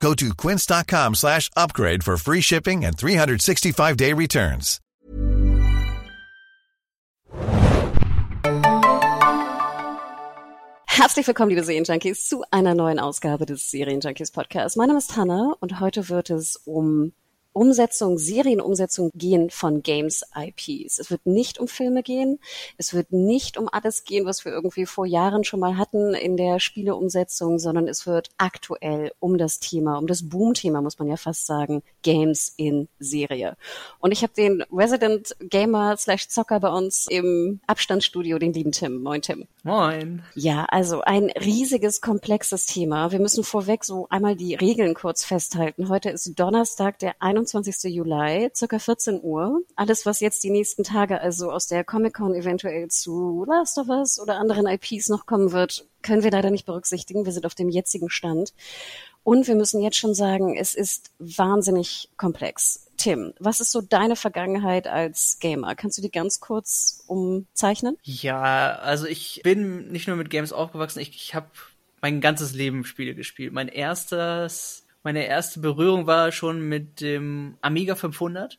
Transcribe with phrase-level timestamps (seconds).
[0.00, 4.80] Go to quince.com slash upgrade for free shipping and 365-day returns.
[10.86, 14.76] Herzlich willkommen, liebe Serienjunkies, zu einer neuen Ausgabe des Serienjunkies Podcasts.
[14.76, 17.12] Mein Name ist Hanna und heute wird es um
[17.56, 20.98] Umsetzung, Serienumsetzung gehen von Games IPs.
[20.98, 22.38] Es wird nicht um Filme gehen.
[22.76, 26.36] Es wird nicht um alles gehen, was wir irgendwie vor Jahren schon mal hatten in
[26.36, 31.16] der Spieleumsetzung, sondern es wird aktuell um das Thema, um das Boom-Thema, muss man ja
[31.16, 33.56] fast sagen, Games in Serie.
[34.00, 39.02] Und ich habe den Resident Gamer slash Zocker bei uns im Abstandsstudio, den lieben Tim.
[39.02, 39.46] Moin, Tim.
[39.62, 40.22] Moin.
[40.34, 43.12] Ja, also ein riesiges, komplexes Thema.
[43.12, 45.88] Wir müssen vorweg so einmal die Regeln kurz festhalten.
[45.88, 47.45] Heute ist Donnerstag, der 21.
[47.46, 47.94] 21.
[47.94, 49.62] Juli, circa 14 Uhr.
[49.76, 54.18] Alles, was jetzt die nächsten Tage also aus der Comic-Con eventuell zu Last of Us
[54.18, 57.24] oder anderen IPs noch kommen wird, können wir leider nicht berücksichtigen.
[57.24, 58.52] Wir sind auf dem jetzigen Stand.
[59.22, 62.86] Und wir müssen jetzt schon sagen, es ist wahnsinnig komplex.
[62.96, 65.74] Tim, was ist so deine Vergangenheit als Gamer?
[65.74, 67.96] Kannst du die ganz kurz umzeichnen?
[68.02, 71.48] Ja, also ich bin nicht nur mit Games aufgewachsen, ich, ich habe
[72.00, 73.52] mein ganzes Leben Spiele gespielt.
[73.52, 78.58] Mein erstes meine erste Berührung war schon mit dem Amiga 500.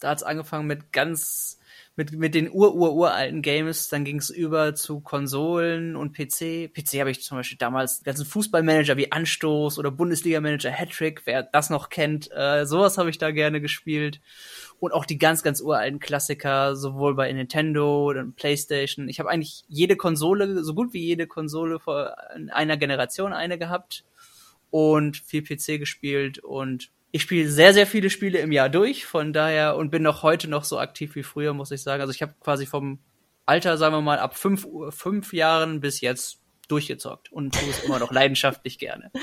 [0.00, 1.58] Da hat es angefangen mit ganz
[1.94, 6.72] mit, mit den ur-ur-uralten Games, dann ging es über zu Konsolen und PC.
[6.72, 11.68] PC habe ich zum Beispiel damals ganzen Fußballmanager wie Anstoß oder Bundesliga-Manager Hattrick, wer das
[11.68, 14.22] noch kennt, äh, sowas habe ich da gerne gespielt.
[14.80, 19.10] Und auch die ganz, ganz uralten Klassiker, sowohl bei Nintendo oder Playstation.
[19.10, 22.16] Ich habe eigentlich jede Konsole, so gut wie jede Konsole vor
[22.52, 24.04] einer Generation eine gehabt
[24.74, 29.32] und viel PC gespielt und ich spiele sehr, sehr viele Spiele im Jahr durch, von
[29.32, 32.00] daher und bin noch heute noch so aktiv wie früher, muss ich sagen.
[32.00, 32.98] Also ich habe quasi vom
[33.46, 37.98] Alter, sagen wir mal, ab fünf, fünf Jahren bis jetzt durchgezockt und tue es immer
[37.98, 39.10] noch leidenschaftlich gerne.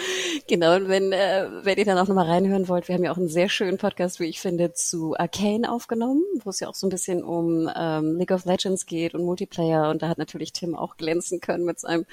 [0.48, 3.18] Genau, und wenn, äh, wenn ihr dann auch nochmal reinhören wollt, wir haben ja auch
[3.18, 6.88] einen sehr schönen Podcast, wie ich finde, zu Arcane aufgenommen, wo es ja auch so
[6.88, 10.76] ein bisschen um ähm, League of Legends geht und Multiplayer und da hat natürlich Tim
[10.76, 12.06] auch glänzen können mit seinem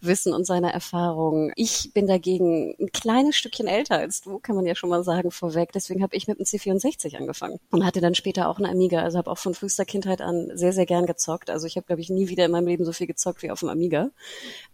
[0.00, 1.52] Wissen und seiner Erfahrung.
[1.56, 5.30] Ich bin dagegen ein kleines Stückchen älter als du, kann man ja schon mal sagen,
[5.30, 5.72] vorweg.
[5.72, 9.18] Deswegen habe ich mit dem C64 angefangen und hatte dann später auch einen Amiga, also
[9.18, 11.50] habe auch von frühester Kindheit an sehr, sehr gern gezockt.
[11.50, 13.60] Also ich habe, glaube ich, nie wieder in meinem Leben so viel gezockt wie auf
[13.60, 14.10] dem Amiga.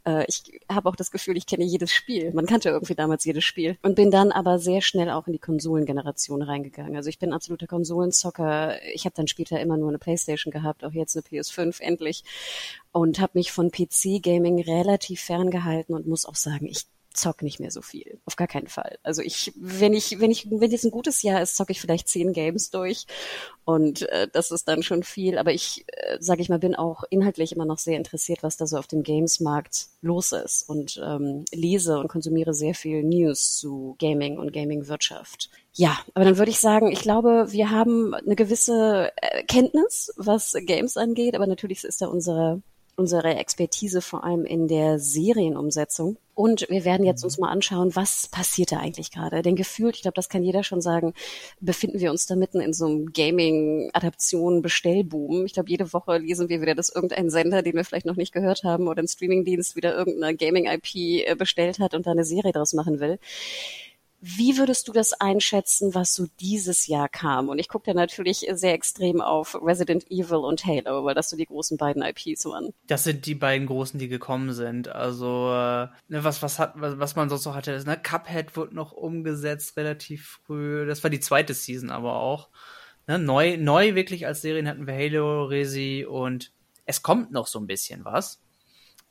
[0.05, 2.33] Äh, ich habe auch das Gefühl, ich kenne jedes Spiel.
[2.33, 3.77] Man kannte irgendwie damals jedes Spiel.
[3.83, 6.97] Und bin dann aber sehr schnell auch in die Konsolengeneration reingegangen.
[6.97, 8.83] Also ich bin absoluter Konsolenzocker.
[8.95, 12.25] Ich habe dann später immer nur eine Playstation gehabt, auch jetzt eine PS5 endlich.
[12.93, 17.71] Und habe mich von PC-Gaming relativ ferngehalten und muss auch sagen, ich zock nicht mehr
[17.71, 18.21] so viel.
[18.25, 18.99] Auf gar keinen Fall.
[19.03, 22.09] Also ich, wenn ich, wenn ich, wenn jetzt ein gutes Jahr ist, zocke ich vielleicht
[22.09, 23.07] zehn Games durch
[23.65, 25.39] und äh, das ist dann schon viel.
[25.39, 28.67] Aber ich, äh, sage ich mal, bin auch inhaltlich immer noch sehr interessiert, was da
[28.67, 33.97] so auf dem Games-Markt los ist und ähm, lese und konsumiere sehr viel News zu
[33.99, 35.51] Gaming und Gaming-Wirtschaft.
[35.75, 40.55] Ja, aber dann würde ich sagen, ich glaube, wir haben eine gewisse äh, Kenntnis, was
[40.67, 42.63] Games angeht, aber natürlich ist da unsere
[42.97, 46.19] unsere Expertise vor allem in der Serienumsetzung.
[46.35, 47.43] Und wir werden jetzt uns mhm.
[47.43, 49.43] mal anschauen, was passiert da eigentlich gerade.
[49.43, 51.13] Denn gefühlt, ich glaube, das kann jeder schon sagen,
[51.61, 55.45] befinden wir uns da mitten in so einem Gaming-Adaption-Bestellboom.
[55.45, 58.33] Ich glaube, jede Woche lesen wir wieder, dass irgendein Sender, den wir vielleicht noch nicht
[58.33, 62.53] gehört haben, oder ein Streamingdienst wieder irgendeine Gaming-IP äh, bestellt hat und da eine Serie
[62.53, 63.19] draus machen will.
[64.25, 67.49] Wie würdest du das einschätzen, was so dieses Jahr kam?
[67.49, 71.37] Und ich gucke da natürlich sehr extrem auf Resident Evil und Halo, weil das so
[71.37, 72.73] die großen beiden IPs waren.
[72.87, 74.87] Das sind die beiden großen, die gekommen sind.
[74.87, 77.99] Also äh, ne, was was hat was, was man sonst noch hatte, ne?
[78.01, 80.87] Cuphead wird noch umgesetzt relativ früh.
[80.87, 82.49] Das war die zweite Season aber auch.
[83.09, 83.19] Ne?
[83.19, 86.53] Neu neu wirklich als Serien hatten wir Halo, Resi und
[86.87, 88.41] es kommt noch so ein bisschen was.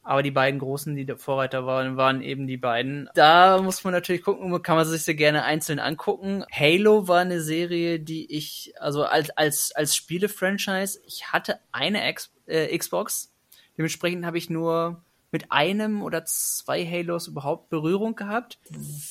[0.04, 3.08] Aber die beiden großen, die Vorreiter waren, waren eben die beiden.
[3.14, 6.44] Da muss man natürlich gucken, kann man sich sehr gerne einzeln angucken.
[6.52, 12.32] Halo war eine Serie, die ich, also als, als, als Spiele-Franchise, ich hatte eine Ex
[12.48, 13.32] äh, Xbox.
[13.78, 18.60] Dementsprechend habe ich nur mit einem oder zwei Halos überhaupt Berührung gehabt.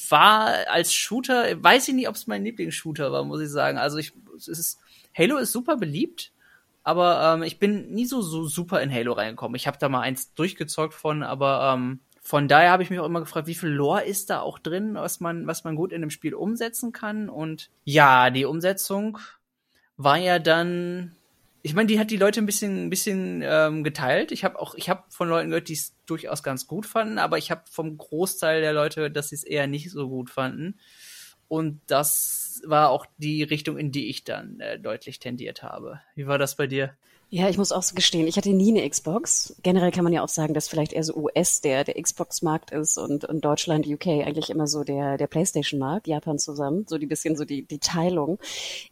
[0.08, 3.78] War als Shooter, weiß ich nicht, ob es mein Lieblingsshooter war, muss ich sagen.
[3.78, 4.80] Also ich, es ist,
[5.16, 6.32] Halo ist super beliebt
[6.90, 9.54] aber ähm, ich bin nie so, so super in Halo reingekommen.
[9.54, 13.06] Ich habe da mal eins durchgezockt von, aber ähm, von daher habe ich mich auch
[13.06, 16.00] immer gefragt, wie viel Lore ist da auch drin, was man, was man gut in
[16.00, 17.28] dem Spiel umsetzen kann.
[17.28, 19.18] Und ja, die Umsetzung
[19.96, 21.12] war ja dann
[21.62, 24.32] ich meine, die hat die Leute ein bisschen, ein bisschen ähm, geteilt.
[24.32, 27.36] Ich habe auch, ich habe von Leuten gehört, die es durchaus ganz gut fanden, aber
[27.36, 30.78] ich habe vom Großteil der Leute, dass sie es eher nicht so gut fanden.
[31.48, 36.00] Und das war auch die Richtung, in die ich dann äh, deutlich tendiert habe.
[36.14, 36.94] Wie war das bei dir?
[37.32, 39.54] Ja, ich muss auch so gestehen, ich hatte nie eine Xbox.
[39.62, 42.98] Generell kann man ja auch sagen, dass vielleicht eher so US der, der Xbox-Markt ist
[42.98, 47.36] und, und Deutschland, UK eigentlich immer so der, der Playstation-Markt, Japan zusammen, so die bisschen
[47.36, 48.40] so die, die Teilung.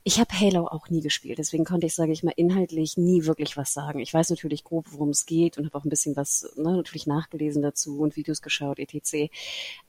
[0.04, 3.56] Ich habe Halo auch nie gespielt, deswegen konnte ich, sage ich mal, inhaltlich nie wirklich
[3.56, 3.98] was sagen.
[3.98, 7.08] Ich weiß natürlich grob, worum es geht und habe auch ein bisschen was ne, natürlich
[7.08, 9.32] nachgelesen dazu und Videos geschaut, etc.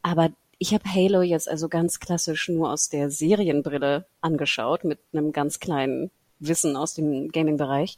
[0.02, 5.32] Aber ich habe Halo jetzt also ganz klassisch nur aus der Serienbrille angeschaut, mit einem
[5.32, 7.96] ganz kleinen Wissen aus dem Gaming-Bereich.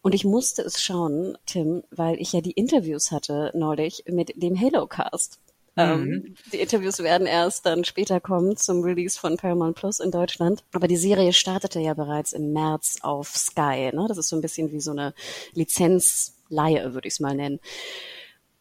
[0.00, 4.58] Und ich musste es schauen, Tim, weil ich ja die Interviews hatte neulich mit dem
[4.58, 5.40] Halo-Cast.
[5.76, 6.12] Ähm, mhm.
[6.12, 10.62] Ähm, die Interviews werden erst dann später kommen zum Release von Paramount Plus in Deutschland.
[10.72, 13.90] Aber die Serie startete ja bereits im März auf Sky.
[13.92, 14.06] Ne?
[14.08, 15.14] Das ist so ein bisschen wie so eine
[15.52, 17.58] Lizenzleihe, würde ich es mal nennen.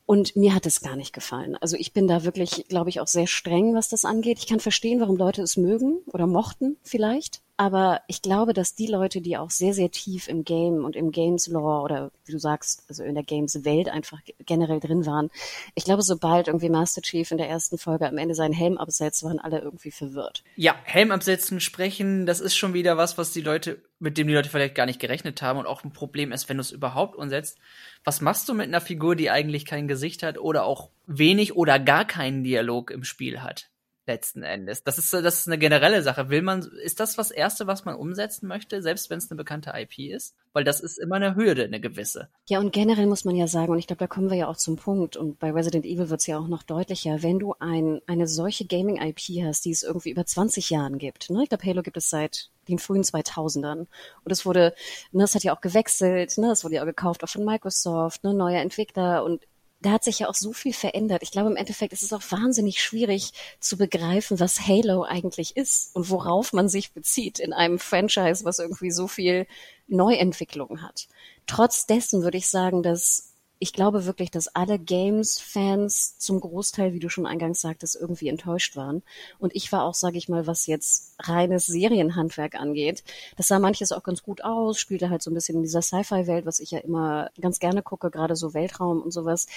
[0.05, 1.55] Und mir hat es gar nicht gefallen.
[1.55, 4.39] Also ich bin da wirklich, glaube ich, auch sehr streng, was das angeht.
[4.39, 7.42] Ich kann verstehen, warum Leute es mögen oder mochten vielleicht.
[7.55, 11.11] Aber ich glaube, dass die Leute, die auch sehr, sehr tief im Game und im
[11.11, 15.29] Games Lore oder wie du sagst, also in der Games Welt einfach generell drin waren,
[15.75, 19.23] ich glaube, sobald irgendwie Master Chief in der ersten Folge am Ende seinen Helm absetzt,
[19.23, 20.43] waren alle irgendwie verwirrt.
[20.55, 24.33] Ja, Helm absetzen, sprechen, das ist schon wieder was, was die Leute, mit dem die
[24.33, 27.15] Leute vielleicht gar nicht gerechnet haben und auch ein Problem ist, wenn du es überhaupt
[27.15, 27.59] umsetzt.
[28.03, 31.77] Was machst du mit einer Figur, die eigentlich kein Gesicht hat oder auch wenig oder
[31.77, 33.69] gar keinen Dialog im Spiel hat?
[34.05, 34.83] Letzten Endes.
[34.83, 36.29] Das ist, das ist eine generelle Sache.
[36.29, 39.71] Will man, ist das was Erste, was man umsetzen möchte, selbst wenn es eine bekannte
[39.75, 40.35] IP ist?
[40.51, 42.29] Weil das ist immer eine Hürde, eine gewisse.
[42.47, 44.57] Ja, und generell muss man ja sagen, und ich glaube, da kommen wir ja auch
[44.57, 48.01] zum Punkt, und bei Resident Evil wird es ja auch noch deutlicher, wenn du ein,
[48.07, 51.29] eine solche Gaming-IP hast, die es irgendwie über 20 Jahren gibt.
[51.29, 51.43] Ne?
[51.43, 53.87] Ich glaube, Halo gibt es seit den frühen 2000ern.
[54.23, 54.73] Und es wurde,
[55.11, 58.23] ne, es hat ja auch gewechselt, ne, es wurde ja auch gekauft, auch von Microsoft,
[58.23, 59.45] ne, neue Entwickler und
[59.85, 61.23] da hat sich ja auch so viel verändert.
[61.23, 65.95] Ich glaube, im Endeffekt ist es auch wahnsinnig schwierig zu begreifen, was Halo eigentlich ist
[65.95, 69.45] und worauf man sich bezieht in einem Franchise, was irgendwie so viel
[69.87, 71.07] Neuentwicklung hat.
[71.47, 73.32] Trotz dessen würde ich sagen, dass
[73.63, 78.75] ich glaube wirklich, dass alle Games-Fans zum Großteil, wie du schon eingangs sagtest, irgendwie enttäuscht
[78.75, 79.03] waren.
[79.39, 83.05] Und ich war auch, sage ich mal, was jetzt reines Serienhandwerk angeht,
[83.37, 86.45] das sah manches auch ganz gut aus, spielte halt so ein bisschen in dieser Sci-Fi-Welt,
[86.45, 89.47] was ich ja immer ganz gerne gucke, gerade so Weltraum und sowas.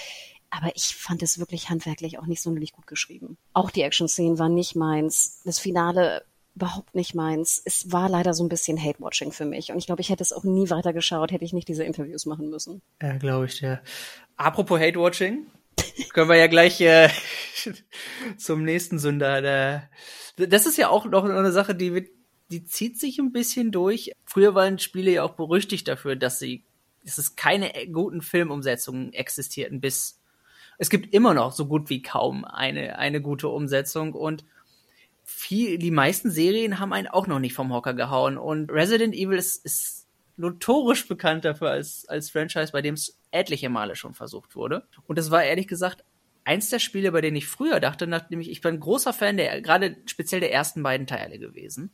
[0.51, 3.37] Aber ich fand es wirklich handwerklich auch nicht sonderlich gut geschrieben.
[3.51, 5.41] Auch die Action-Szenen waren nicht meins.
[5.43, 6.23] Das Finale
[6.57, 7.61] überhaupt nicht meins.
[7.63, 9.71] Es war leider so ein bisschen Hate-Watching für mich.
[9.71, 12.25] Und ich glaube, ich hätte es auch nie weiter geschaut, hätte ich nicht diese Interviews
[12.25, 12.81] machen müssen.
[12.99, 13.79] Ja, glaube ich, ja.
[14.37, 15.45] Apropos Hate-Watching,
[16.13, 17.09] können wir ja gleich äh,
[18.37, 19.41] zum nächsten Sünder.
[19.41, 19.89] Der,
[20.35, 22.09] das ist ja auch noch eine Sache, die, wird,
[22.49, 24.11] die zieht sich ein bisschen durch.
[24.25, 26.65] Früher waren Spiele ja auch berüchtigt dafür, dass sie,
[27.05, 30.19] dass es keine guten Filmumsetzungen existierten bis
[30.79, 34.45] es gibt immer noch so gut wie kaum eine, eine gute Umsetzung und
[35.27, 38.37] viel, die meisten Serien haben einen auch noch nicht vom Hocker gehauen.
[38.37, 40.07] Und Resident Evil ist, ist
[40.37, 44.87] notorisch bekannt dafür als, als Franchise, bei dem es etliche Male schon versucht wurde.
[45.05, 46.05] Und das war ehrlich gesagt
[46.45, 49.97] eins der Spiele, bei denen ich früher dachte, nämlich ich bin großer Fan der, gerade
[50.05, 51.93] speziell der ersten beiden Teile gewesen.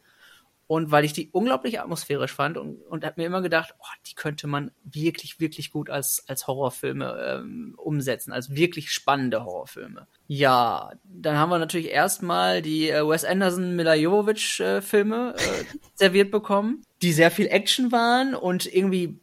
[0.68, 4.16] Und weil ich die unglaublich atmosphärisch fand und, und habe mir immer gedacht, oh, die
[4.16, 10.08] könnte man wirklich, wirklich gut als, als Horrorfilme ähm, umsetzen, als wirklich spannende Horrorfilme.
[10.28, 15.66] Ja, dann haben wir natürlich erstmal die äh, Wes Anderson Mila Jovovich äh, Filme äh,
[15.96, 19.20] serviert bekommen, die sehr viel Action waren und irgendwie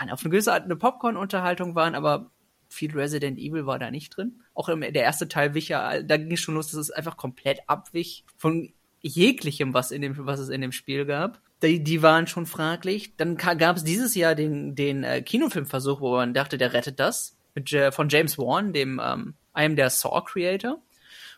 [0.00, 2.30] ja, auf eine gewisse Art eine Popcorn-Unterhaltung waren, aber
[2.68, 4.42] viel Resident Evil war da nicht drin.
[4.52, 7.60] Auch der erste Teil wich ja, da ging es schon los, dass es einfach komplett
[7.68, 8.72] abwich von
[9.04, 11.40] jeglichem, was in dem, was es in dem Spiel gab.
[11.62, 13.16] Die, die waren schon fraglich.
[13.16, 17.36] Dann gab es dieses Jahr den, den äh, Kinofilmversuch, wo man dachte, der rettet das.
[17.54, 20.72] Mit, äh, von James Wan, dem ähm, einem der Saw-Creator.
[20.74, 20.82] Und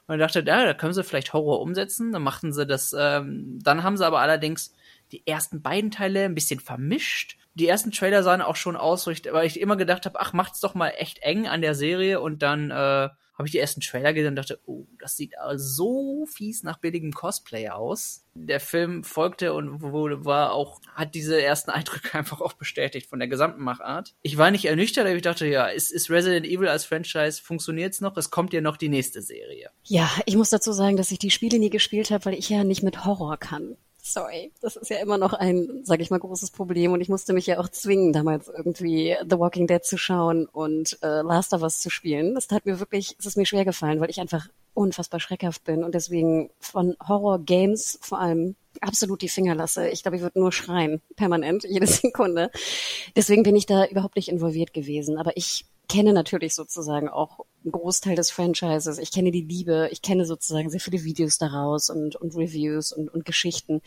[0.06, 2.12] man dachte, ja, da können sie vielleicht Horror umsetzen.
[2.12, 2.94] Dann machten sie das.
[2.96, 4.72] Ähm, dann haben sie aber allerdings
[5.12, 7.36] die ersten beiden Teile ein bisschen vermischt.
[7.54, 10.74] Die ersten Trailer sahen auch schon aus, weil ich immer gedacht habe, ach, macht's doch
[10.74, 14.30] mal echt eng an der Serie und dann äh, habe ich die ersten Trailer gesehen
[14.30, 18.24] und dachte, oh, das sieht so fies nach billigem Cosplay aus.
[18.34, 23.28] Der Film folgte und war auch, hat diese ersten Eindrücke einfach auch bestätigt von der
[23.28, 24.14] gesamten Machart.
[24.22, 28.00] Ich war nicht ernüchtert, aber ich dachte, ja, ist, ist Resident Evil als Franchise, funktioniert's
[28.00, 28.16] noch?
[28.16, 29.70] Es kommt ja noch die nächste Serie.
[29.84, 32.64] Ja, ich muss dazu sagen, dass ich die Spiele nie gespielt habe, weil ich ja
[32.64, 33.76] nicht mit Horror kann.
[34.08, 37.32] Sorry, das ist ja immer noch ein, sage ich mal, großes Problem und ich musste
[37.32, 41.62] mich ja auch zwingen, damals irgendwie The Walking Dead zu schauen und äh, Last of
[41.62, 42.36] Us zu spielen.
[42.36, 45.82] Das tat mir wirklich, es ist mir schwer gefallen, weil ich einfach unfassbar schreckhaft bin
[45.82, 49.88] und deswegen von Horror-Games vor allem absolut die Finger lasse.
[49.88, 52.52] Ich glaube, ich würde nur schreien, permanent, jede Sekunde.
[53.16, 55.18] Deswegen bin ich da überhaupt nicht involviert gewesen.
[55.18, 58.98] Aber ich kenne natürlich sozusagen auch einen Großteil des Franchises.
[58.98, 59.88] Ich kenne die Liebe.
[59.90, 63.82] Ich kenne sozusagen sehr viele Videos daraus und, und Reviews und, und Geschichten.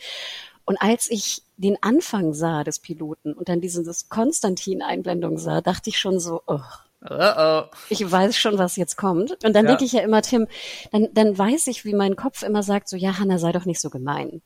[0.64, 5.98] Und als ich den Anfang sah des Piloten und dann diese Konstantin-Einblendung sah, dachte ich
[5.98, 6.60] schon so, oh,
[7.02, 7.64] Uh -oh.
[7.88, 9.32] Ich weiß schon, was jetzt kommt.
[9.42, 9.70] Und dann ja.
[9.70, 10.46] denke ich ja immer, Tim,
[10.92, 13.80] dann, dann weiß ich, wie mein Kopf immer sagt, so, ja, Hanna, sei doch nicht
[13.80, 14.42] so gemein.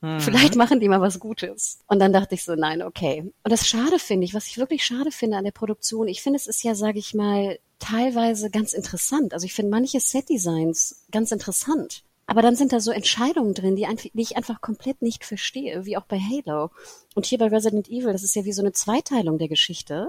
[0.00, 0.20] Mhm.
[0.20, 1.80] Vielleicht machen die mal was Gutes.
[1.86, 3.32] Und dann dachte ich so, nein, okay.
[3.42, 6.36] Und das schade finde ich, was ich wirklich schade finde an der Produktion, ich finde,
[6.36, 9.34] es ist ja, sage ich mal, teilweise ganz interessant.
[9.34, 12.02] Also ich finde manche Set-Designs ganz interessant.
[12.26, 15.96] Aber dann sind da so Entscheidungen drin, die, die ich einfach komplett nicht verstehe, wie
[15.96, 16.70] auch bei Halo.
[17.14, 20.08] Und hier bei Resident Evil, das ist ja wie so eine Zweiteilung der Geschichte.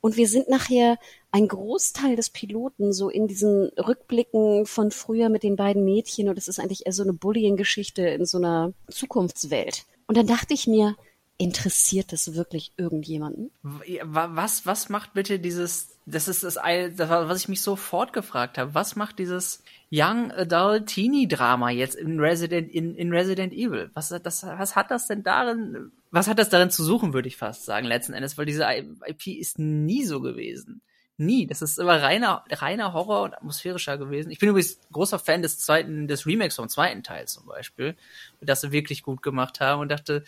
[0.00, 0.98] Und wir sind nachher
[1.30, 6.38] ein Großteil des Piloten so in diesen Rückblicken von früher mit den beiden Mädchen und
[6.38, 9.84] es ist eigentlich eher so eine Bullying-Geschichte in so einer Zukunftswelt.
[10.06, 10.96] Und dann dachte ich mir,
[11.38, 13.50] interessiert das wirklich irgendjemanden?
[13.62, 18.96] Was, was macht bitte dieses, das ist das, was ich mich sofort gefragt habe, was
[18.96, 23.90] macht dieses Young Adult Teenie Drama jetzt in Resident, in, in Resident Evil?
[23.94, 27.36] Was, das, was hat das denn darin, was hat das darin zu suchen, würde ich
[27.36, 28.66] fast sagen, letzten Endes, weil diese
[29.06, 30.82] IP ist nie so gewesen.
[31.20, 31.46] Nie.
[31.46, 34.30] Das ist immer reiner, reiner Horror und atmosphärischer gewesen.
[34.30, 37.96] Ich bin übrigens großer Fan des zweiten, des Remakes vom zweiten Teil zum Beispiel,
[38.40, 40.24] das sie wirklich gut gemacht haben und dachte,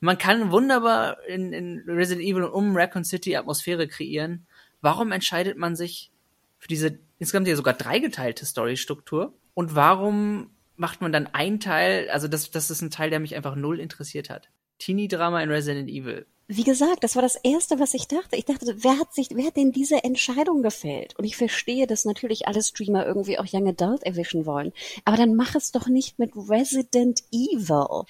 [0.00, 4.46] man kann wunderbar in, in Resident Evil um Raccoon City Atmosphäre kreieren.
[4.80, 6.10] Warum entscheidet man sich
[6.58, 9.34] für diese insgesamt ja sogar dreigeteilte Storystruktur?
[9.54, 13.36] Und warum macht man dann ein Teil, also das, das ist ein Teil, der mich
[13.36, 14.48] einfach null interessiert hat.
[14.78, 16.26] Teenie-Drama in Resident Evil.
[16.48, 18.34] Wie gesagt, das war das Erste, was ich dachte.
[18.34, 21.16] Ich dachte, wer hat sich, wer hat denn diese Entscheidung gefällt?
[21.18, 24.72] Und ich verstehe, dass natürlich alle Streamer irgendwie auch Young Adult erwischen wollen.
[25.04, 28.04] Aber dann mach es doch nicht mit Resident Evil.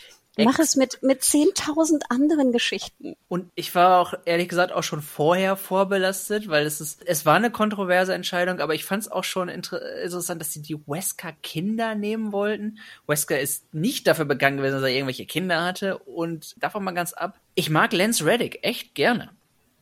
[0.45, 3.17] Mach es mit, mit 10.000 anderen Geschichten.
[3.29, 7.37] Und ich war auch, ehrlich gesagt, auch schon vorher vorbelastet, weil es ist, es war
[7.37, 11.95] eine kontroverse Entscheidung, aber ich fand es auch schon interessant, dass sie die Wesker Kinder
[11.95, 12.79] nehmen wollten.
[13.07, 17.13] Wesker ist nicht dafür begangen gewesen, dass er irgendwelche Kinder hatte und davon mal ganz
[17.13, 17.39] ab.
[17.55, 19.31] Ich mag Lance Reddick echt gerne.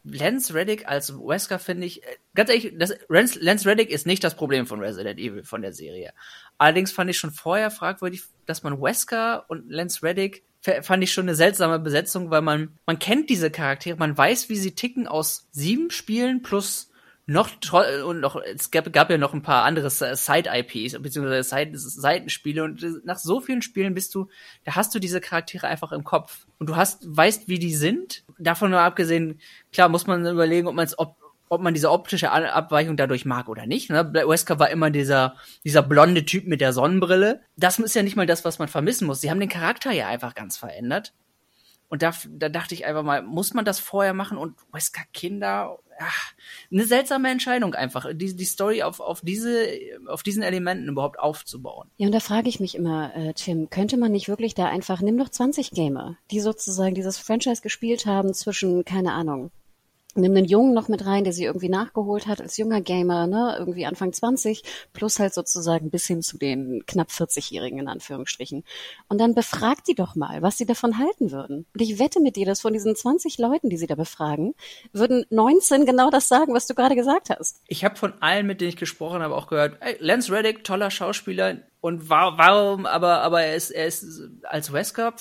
[0.04, 4.36] Lance Reddick als Wesker finde ich, äh, ganz ehrlich, das, Lance Reddick ist nicht das
[4.36, 6.12] Problem von Resident Evil, von der Serie.
[6.56, 11.24] Allerdings fand ich schon vorher fragwürdig, dass man Wesker und Lance Reddick fand ich schon
[11.24, 15.48] eine seltsame Besetzung, weil man, man kennt diese Charaktere, man weiß, wie sie ticken aus
[15.52, 16.90] sieben Spielen plus
[17.26, 17.50] noch
[18.06, 23.04] und noch es gab, gab ja noch ein paar andere Side-IPs beziehungsweise Side Seitenspiele und
[23.04, 24.28] nach so vielen Spielen bist du,
[24.64, 28.24] da hast du diese Charaktere einfach im Kopf und du hast weißt, wie die sind.
[28.38, 29.40] Davon nur abgesehen,
[29.74, 31.16] klar muss man überlegen, ob man es ob
[31.48, 33.90] ob man diese optische Abweichung dadurch mag oder nicht.
[33.90, 34.12] Ne?
[34.12, 37.42] Wesker war immer dieser, dieser blonde Typ mit der Sonnenbrille.
[37.56, 39.20] Das ist ja nicht mal das, was man vermissen muss.
[39.20, 41.12] Sie haben den Charakter ja einfach ganz verändert.
[41.88, 44.36] Und da, da dachte ich einfach mal, muss man das vorher machen?
[44.36, 46.32] Und Wesker Kinder, ach,
[46.70, 49.66] eine seltsame Entscheidung einfach, die, die Story auf, auf, diese,
[50.06, 51.90] auf diesen Elementen überhaupt aufzubauen.
[51.96, 55.00] Ja, und da frage ich mich immer, äh, Tim, könnte man nicht wirklich da einfach,
[55.00, 59.50] nimm doch 20 Gamer, die sozusagen dieses Franchise gespielt haben zwischen, keine Ahnung,
[60.18, 63.56] nimm einen Jungen noch mit rein, der sie irgendwie nachgeholt hat als junger Gamer, ne,
[63.58, 68.64] irgendwie Anfang 20, plus halt sozusagen bis hin zu den knapp 40-Jährigen in Anführungsstrichen.
[69.08, 71.66] Und dann befragt die doch mal, was sie davon halten würden.
[71.72, 74.54] Und ich wette mit dir, dass von diesen 20 Leuten, die sie da befragen,
[74.92, 77.62] würden 19 genau das sagen, was du gerade gesagt hast.
[77.66, 80.90] Ich habe von allen, mit denen ich gesprochen habe, auch gehört, ey, Lance Reddick, toller
[80.90, 84.04] Schauspieler, und warum, aber, aber er ist, er ist
[84.42, 85.14] als Wesker,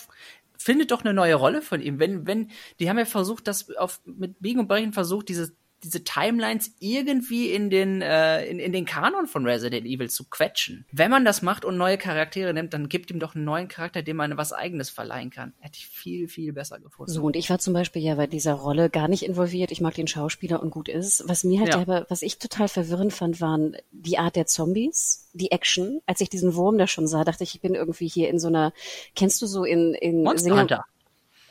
[0.58, 2.00] findet doch eine neue Rolle von ihm.
[2.00, 5.56] Wenn, wenn, die haben ja versucht, das auf, mit Biegen und Brechen versucht, diese
[5.88, 10.86] diese Timelines irgendwie in den, äh, in, in den Kanon von Resident Evil zu quetschen.
[10.92, 14.02] Wenn man das macht und neue Charaktere nimmt, dann gibt ihm doch einen neuen Charakter,
[14.02, 15.54] dem man was Eigenes verleihen kann.
[15.60, 17.12] Hätte ich viel, viel besser gefunden.
[17.12, 19.72] So, und ich war zum Beispiel ja bei dieser Rolle gar nicht involviert.
[19.72, 21.24] Ich mag den Schauspieler und gut ist.
[21.28, 21.82] Was mir halt ja.
[21.82, 26.02] aber, was ich total verwirrend fand, waren die Art der Zombies, die Action.
[26.06, 28.48] Als ich diesen Wurm da schon sah, dachte ich, ich bin irgendwie hier in so
[28.48, 28.74] einer,
[29.16, 30.86] kennst du so in, in Monster Hunter.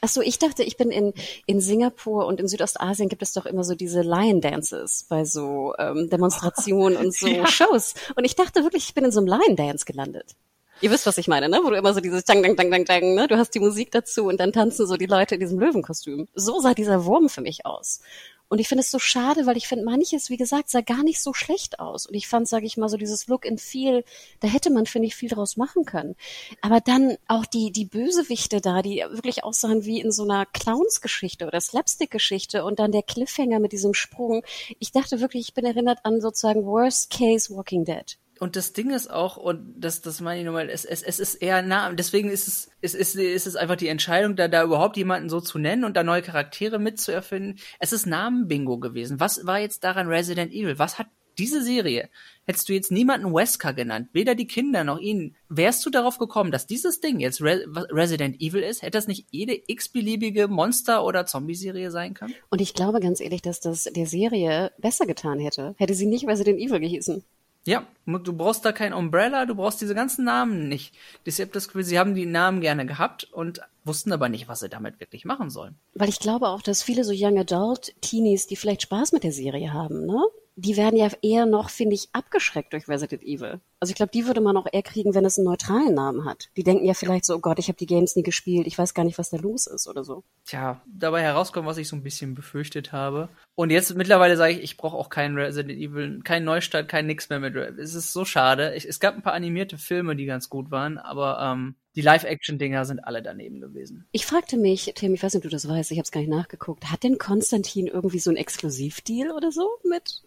[0.01, 1.15] Ach so, ich dachte, ich bin in,
[1.47, 5.75] in Singapur und in Südostasien gibt es doch immer so diese Lion Dances bei so
[5.79, 7.47] ähm, Demonstrationen und so ja.
[7.47, 7.95] Shows.
[8.15, 10.37] Und ich dachte wirklich, ich bin in so einem Lion Dance gelandet.
[10.83, 11.61] Ihr wisst, was ich meine, ne?
[11.65, 13.29] Wo du immer so dieses Dang, Dang, Dang, Dang, Dang, ne?
[13.29, 16.29] Du hast die Musik dazu und dann tanzen so die Leute in diesem Löwenkostüm.
[16.35, 18.01] So sah dieser Wurm für mich aus.
[18.49, 21.21] Und ich finde es so schade, weil ich finde, manches, wie gesagt, sah gar nicht
[21.21, 22.07] so schlecht aus.
[22.07, 24.05] Und ich fand, sage ich mal, so dieses Look and Feel,
[24.41, 26.15] da hätte man, finde ich, viel draus machen können.
[26.61, 31.47] Aber dann auch die, die Bösewichte da, die wirklich aussahen wie in so einer Clowns-Geschichte
[31.47, 34.45] oder Slapstick-Geschichte und dann der Cliffhanger mit diesem Sprung.
[34.79, 38.17] Ich dachte wirklich, ich bin erinnert an sozusagen Worst Case Walking Dead.
[38.39, 41.37] Und das Ding ist auch, und das, das meine ich nochmal, es, es, es ist
[41.37, 44.97] eher nah, deswegen ist es, es ist, ist es einfach die Entscheidung, da, da überhaupt
[44.97, 47.59] jemanden so zu nennen und da neue Charaktere mitzuerfinden.
[47.79, 49.21] Es ist Namenbingo gewesen.
[49.21, 50.79] Was war jetzt daran Resident Evil?
[50.79, 51.07] Was hat
[51.39, 52.09] diese Serie,
[52.47, 56.51] hättest du jetzt niemanden Wesker genannt, weder die Kinder noch ihn, wärst du darauf gekommen,
[56.51, 58.83] dass dieses Ding jetzt Re Resident Evil ist?
[58.83, 62.35] Hätte das nicht jede x-beliebige Monster- oder Zombie-Serie sein können?
[62.51, 66.27] Und ich glaube ganz ehrlich, dass das der Serie besser getan hätte, hätte sie nicht
[66.27, 67.25] Resident Evil gehießen.
[67.67, 70.95] Ja, du brauchst da kein Umbrella, du brauchst diese ganzen Namen nicht.
[71.25, 74.61] Ich habe das Gefühl, sie haben die Namen gerne gehabt und wussten aber nicht, was
[74.61, 75.77] sie damit wirklich machen sollen.
[75.95, 79.33] Weil ich glaube auch, dass viele so Young Adult Teenies, die vielleicht Spaß mit der
[79.33, 80.23] Serie haben, ne?
[80.57, 83.61] Die werden ja eher noch, finde ich, abgeschreckt durch Resident Evil.
[83.79, 86.49] Also ich glaube, die würde man auch eher kriegen, wenn es einen neutralen Namen hat.
[86.57, 88.95] Die denken ja vielleicht so, oh Gott, ich habe die Games nie gespielt, ich weiß
[88.95, 90.25] gar nicht, was da los ist oder so.
[90.47, 93.29] Tja, dabei herauskommen, was ich so ein bisschen befürchtet habe.
[93.55, 97.29] Und jetzt mittlerweile sage ich, ich brauche auch keinen Resident Evil, keinen Neustart, kein nix
[97.29, 97.55] mehr mit.
[97.55, 98.75] Es ist so schade.
[98.75, 102.85] Ich, es gab ein paar animierte Filme, die ganz gut waren, aber ähm, die Live-Action-Dinger
[102.85, 104.07] sind alle daneben gewesen.
[104.13, 106.21] Ich fragte mich, Tim, ich weiß nicht, ob du das weißt, ich habe es gar
[106.21, 110.23] nicht nachgeguckt, hat denn Konstantin irgendwie so ein Exklusivdeal oder so mit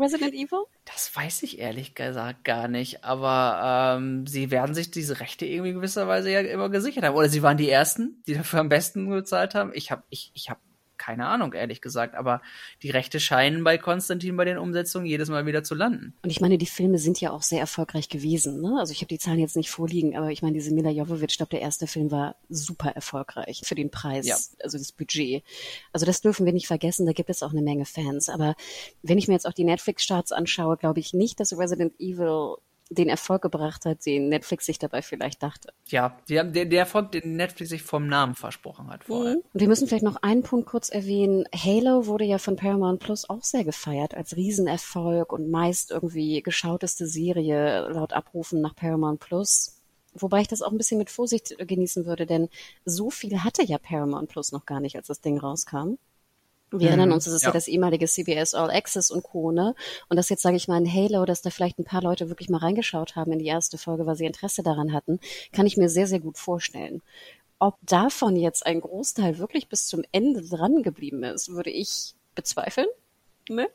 [0.00, 0.64] Resident Evil?
[0.84, 5.72] Das weiß ich ehrlich gesagt gar nicht, aber ähm, sie werden sich diese Rechte irgendwie
[5.72, 7.16] gewisserweise ja immer gesichert haben.
[7.16, 9.72] Oder sie waren die Ersten, die dafür am besten bezahlt haben.
[9.74, 10.58] Ich habe ich, ich hab
[11.00, 12.14] keine Ahnung, ehrlich gesagt.
[12.14, 12.42] Aber
[12.82, 16.14] die Rechte scheinen bei Konstantin bei den Umsetzungen jedes Mal wieder zu landen.
[16.22, 18.60] Und ich meine, die Filme sind ja auch sehr erfolgreich gewesen.
[18.60, 18.76] Ne?
[18.78, 21.36] Also ich habe die Zahlen jetzt nicht vorliegen, aber ich meine, diese Mila Jovovich, ich
[21.38, 24.36] glaube, der erste Film war super erfolgreich für den Preis, ja.
[24.62, 25.42] also das Budget.
[25.92, 28.28] Also das dürfen wir nicht vergessen, da gibt es auch eine Menge Fans.
[28.28, 28.54] Aber
[29.02, 32.56] wenn ich mir jetzt auch die Netflix-Starts anschaue, glaube ich nicht, dass Resident Evil
[32.90, 35.72] den Erfolg gebracht hat, den Netflix sich dabei vielleicht dachte.
[35.86, 39.36] Ja, die haben, der, der Erfolg, den Netflix sich vom Namen versprochen hat vorher.
[39.36, 39.42] Mhm.
[39.52, 41.44] Und wir müssen vielleicht noch einen Punkt kurz erwähnen.
[41.54, 47.06] Halo wurde ja von Paramount Plus auch sehr gefeiert als Riesenerfolg und meist irgendwie geschauteste
[47.06, 49.76] Serie laut Abrufen nach Paramount Plus.
[50.12, 52.48] Wobei ich das auch ein bisschen mit Vorsicht genießen würde, denn
[52.84, 55.94] so viel hatte ja Paramount Plus noch gar nicht, als das Ding rauskam.
[56.72, 57.14] Wir erinnern mhm.
[57.14, 57.48] uns, es ist ja.
[57.48, 57.52] ja.
[57.52, 59.50] das ehemalige CBS All Access und Co.
[59.50, 59.74] Ne?
[60.08, 62.48] Und das jetzt sage ich mal in Halo, dass da vielleicht ein paar Leute wirklich
[62.48, 65.18] mal reingeschaut haben in die erste Folge, weil sie Interesse daran hatten,
[65.52, 67.02] kann ich mir sehr, sehr gut vorstellen.
[67.58, 72.86] Ob davon jetzt ein Großteil wirklich bis zum Ende dran geblieben ist, würde ich bezweifeln.
[73.50, 73.68] Ne?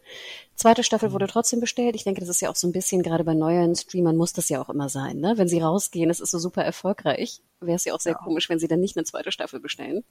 [0.56, 1.96] Zweite Staffel wurde trotzdem bestellt.
[1.96, 4.48] Ich denke, das ist ja auch so ein bisschen, gerade bei neuen Streamern muss das
[4.48, 5.20] ja auch immer sein.
[5.20, 5.34] Ne?
[5.38, 8.18] Wenn sie rausgehen, es ist so super erfolgreich, wäre es ja auch sehr ja.
[8.18, 10.06] komisch, wenn sie dann nicht eine zweite Staffel bestellen.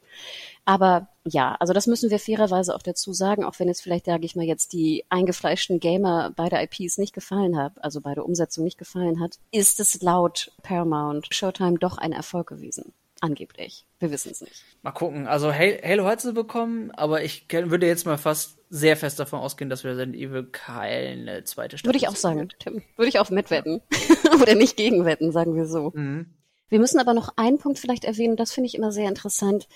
[0.66, 4.26] Aber ja, also das müssen wir fairerweise auch dazu sagen, auch wenn jetzt vielleicht, sage
[4.26, 8.78] ich mal, jetzt die eingefleischten Gamer beide IPs nicht gefallen hat, also beide Umsetzungen nicht
[8.78, 12.92] gefallen hat, ist es laut Paramount Showtime doch ein Erfolg gewesen.
[13.24, 13.86] Angeblich.
[14.00, 14.62] Wir wissen es nicht.
[14.82, 15.26] Mal gucken.
[15.26, 19.70] Also Halo hat sie bekommen, aber ich würde jetzt mal fast sehr fest davon ausgehen,
[19.70, 22.50] dass Resident Evil keine zweite Staffel Würde ich auch sagen.
[22.58, 22.82] Tim.
[22.96, 23.80] Würde ich auch mitwetten.
[24.42, 25.92] Oder nicht gegenwetten, sagen wir so.
[25.94, 26.34] Mhm.
[26.68, 29.68] Wir müssen aber noch einen Punkt vielleicht erwähnen, das finde ich immer sehr interessant.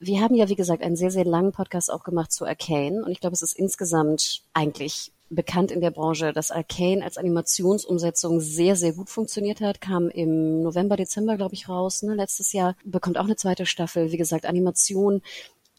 [0.00, 3.12] Wir haben ja, wie gesagt, einen sehr, sehr langen Podcast auch gemacht zu Arcane und
[3.12, 8.76] ich glaube, es ist insgesamt eigentlich bekannt in der Branche, dass Arcane als Animationsumsetzung sehr,
[8.76, 9.80] sehr gut funktioniert hat.
[9.80, 12.76] Kam im November, Dezember, glaube ich, raus, ne, letztes Jahr.
[12.84, 14.12] Bekommt auch eine zweite Staffel.
[14.12, 15.22] Wie gesagt, Animation.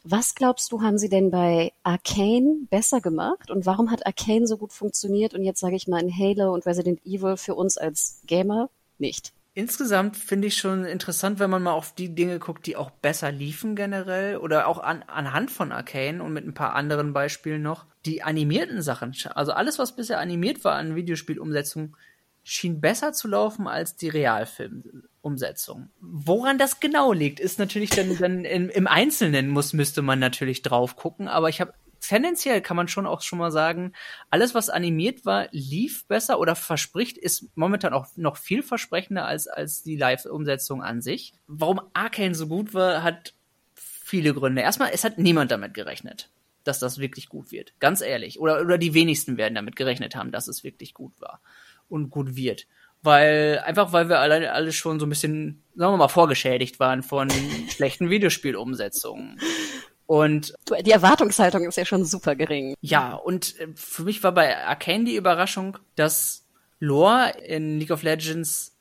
[0.04, 3.52] Was glaubst du, haben sie denn bei Arcane besser gemacht?
[3.52, 5.32] Und warum hat Arcane so gut funktioniert?
[5.34, 9.32] Und jetzt sage ich mal in Halo und Resident Evil für uns als Gamer nicht.
[9.54, 13.30] Insgesamt finde ich schon interessant, wenn man mal auf die Dinge guckt, die auch besser
[13.30, 17.84] liefen generell oder auch an, anhand von Arcane und mit ein paar anderen Beispielen noch.
[18.06, 21.94] Die animierten Sachen, also alles, was bisher animiert war an Videospielumsetzungen,
[22.42, 25.90] schien besser zu laufen als die Realfilmumsetzung.
[26.00, 30.62] Woran das genau liegt, ist natürlich dann, dann im, im Einzelnen muss, müsste man natürlich
[30.62, 33.92] drauf gucken, aber ich habe tendenziell kann man schon auch schon mal sagen,
[34.30, 39.46] alles, was animiert war, lief besser oder verspricht, ist momentan auch noch viel versprechender als,
[39.46, 41.32] als die Live-Umsetzung an sich.
[41.46, 43.34] Warum Arcane so gut war, hat
[43.74, 44.62] viele Gründe.
[44.62, 46.30] Erstmal, es hat niemand damit gerechnet,
[46.64, 47.72] dass das wirklich gut wird.
[47.78, 48.38] Ganz ehrlich.
[48.40, 51.40] Oder, oder die wenigsten werden damit gerechnet haben, dass es wirklich gut war
[51.88, 52.66] und gut wird
[53.02, 57.02] weil einfach weil wir alle, alle schon so ein bisschen, sagen wir mal, vorgeschädigt waren
[57.02, 57.28] von
[57.68, 59.38] schlechten Videospielumsetzungen.
[60.06, 62.74] Und die Erwartungshaltung ist ja schon super gering.
[62.80, 66.44] Ja, und äh, für mich war bei Arcane die Überraschung, dass
[66.80, 68.72] Lore in League of Legends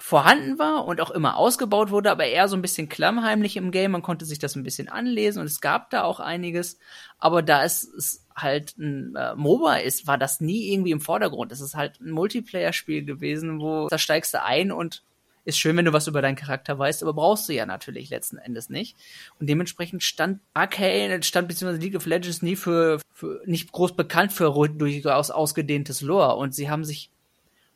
[0.00, 3.90] vorhanden war und auch immer ausgebaut wurde, aber eher so ein bisschen klammheimlich im Game.
[3.90, 6.78] Man konnte sich das ein bisschen anlesen und es gab da auch einiges.
[7.18, 11.52] Aber da es, es halt ein äh, MOBA ist, war das nie irgendwie im Vordergrund.
[11.52, 15.02] Es ist halt ein Multiplayer-Spiel gewesen, wo da steigst du ein und
[15.44, 18.38] ist schön, wenn du was über deinen Charakter weißt, aber brauchst du ja natürlich letzten
[18.38, 18.96] Endes nicht.
[19.38, 24.32] Und dementsprechend stand Arcane, stand beziehungsweise League of Legends nie für, für nicht groß bekannt
[24.32, 26.36] für durchaus ausgedehntes Lore.
[26.36, 27.10] Und sie haben sich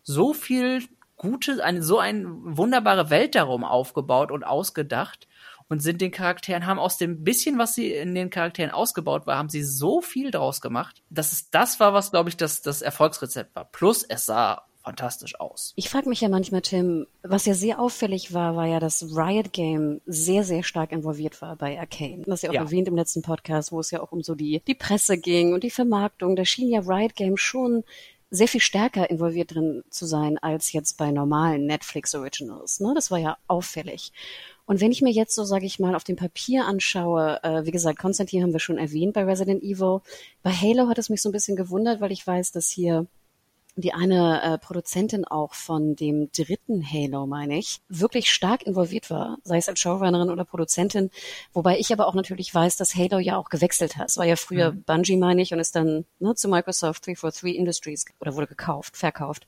[0.03, 0.83] so viel
[1.17, 5.27] gute, eine, so eine wunderbare Welt darum aufgebaut und ausgedacht
[5.69, 9.39] und sind den Charakteren, haben aus dem bisschen, was sie in den Charakteren ausgebaut war,
[9.39, 12.83] haben sie so viel draus gemacht, dass es das war, was, glaube ich, das, das
[12.83, 13.65] Erfolgsrezept war.
[13.65, 15.73] Plus, es sah fantastisch aus.
[15.77, 19.53] Ich frage mich ja manchmal, Tim, was ja sehr auffällig war, war ja, dass Riot
[19.53, 22.23] Game sehr, sehr stark involviert war bei Arcane.
[22.27, 22.63] Das ja auch ja.
[22.63, 25.65] erwähnt im letzten Podcast, wo es ja auch um so die, die Presse ging und
[25.65, 26.37] die Vermarktung.
[26.37, 27.83] Da schien ja Riot Game schon
[28.31, 32.81] sehr viel stärker involviert drin zu sein als jetzt bei normalen Netflix Originals.
[32.81, 32.93] Ne?
[32.95, 34.13] Das war ja auffällig.
[34.67, 37.71] Und wenn ich mir jetzt so, sage ich mal, auf dem Papier anschaue, äh, wie
[37.71, 40.01] gesagt, Konstantin haben wir schon erwähnt bei Resident Evil.
[40.43, 43.07] Bei Halo hat es mich so ein bisschen gewundert, weil ich weiß, dass hier
[43.77, 49.39] die eine äh, Produzentin auch von dem dritten Halo, meine ich, wirklich stark involviert war,
[49.43, 51.11] sei es als Showrunnerin oder Produzentin,
[51.53, 54.11] wobei ich aber auch natürlich weiß, dass Halo ja auch gewechselt hat.
[54.11, 54.83] Es war ja früher mhm.
[54.85, 59.47] Bungie, meine ich, und ist dann ne, zu Microsoft 343 Industries oder wurde gekauft, verkauft.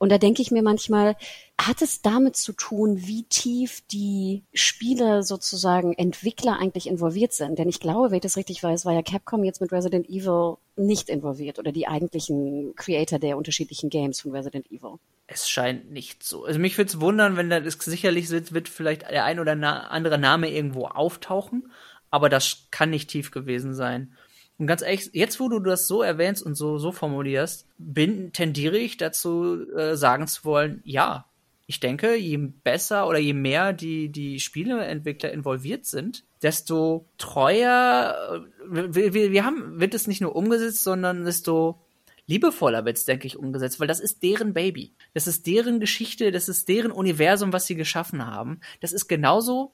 [0.00, 1.14] Und da denke ich mir manchmal,
[1.60, 7.58] hat es damit zu tun, wie tief die Spiele sozusagen Entwickler eigentlich involviert sind?
[7.58, 10.56] Denn ich glaube, wenn ich das richtig weiß, war ja Capcom jetzt mit Resident Evil
[10.76, 14.94] nicht involviert oder die eigentlichen Creator der unterschiedlichen Games von Resident Evil.
[15.26, 16.46] Es scheint nicht so.
[16.46, 20.16] Also mich würde es wundern, wenn da sicherlich wird, wird vielleicht der ein oder andere
[20.16, 21.70] Name irgendwo auftauchen,
[22.10, 24.14] aber das kann nicht tief gewesen sein.
[24.60, 28.76] Und ganz ehrlich, jetzt wo du das so erwähnst und so, so formulierst, bin, tendiere
[28.76, 31.24] ich dazu, äh, sagen zu wollen, ja.
[31.66, 38.94] Ich denke, je besser oder je mehr die, die Spieleentwickler involviert sind, desto treuer, äh,
[38.94, 41.80] wir, wir, haben, wird es nicht nur umgesetzt, sondern desto
[42.26, 44.92] liebevoller wird es, denke ich, umgesetzt, weil das ist deren Baby.
[45.14, 48.60] Das ist deren Geschichte, das ist deren Universum, was sie geschaffen haben.
[48.82, 49.72] Das ist genauso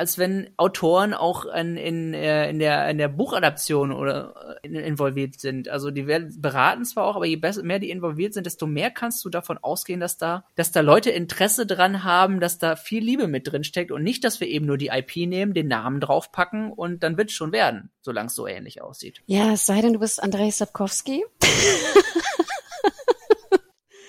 [0.00, 4.74] als wenn Autoren auch in, in, äh, in, der, in der Buchadaption oder äh, in,
[4.74, 5.68] involviert sind.
[5.68, 8.90] Also die werden beraten zwar auch, aber je besser, mehr die involviert sind, desto mehr
[8.90, 13.04] kannst du davon ausgehen, dass da, dass da Leute Interesse dran haben, dass da viel
[13.04, 16.00] Liebe mit drin steckt und nicht, dass wir eben nur die IP nehmen, den Namen
[16.00, 19.20] draufpacken und dann wird es schon werden, solange es so ähnlich aussieht.
[19.26, 21.26] Ja, es sei denn, du bist Andrei Sapkowski.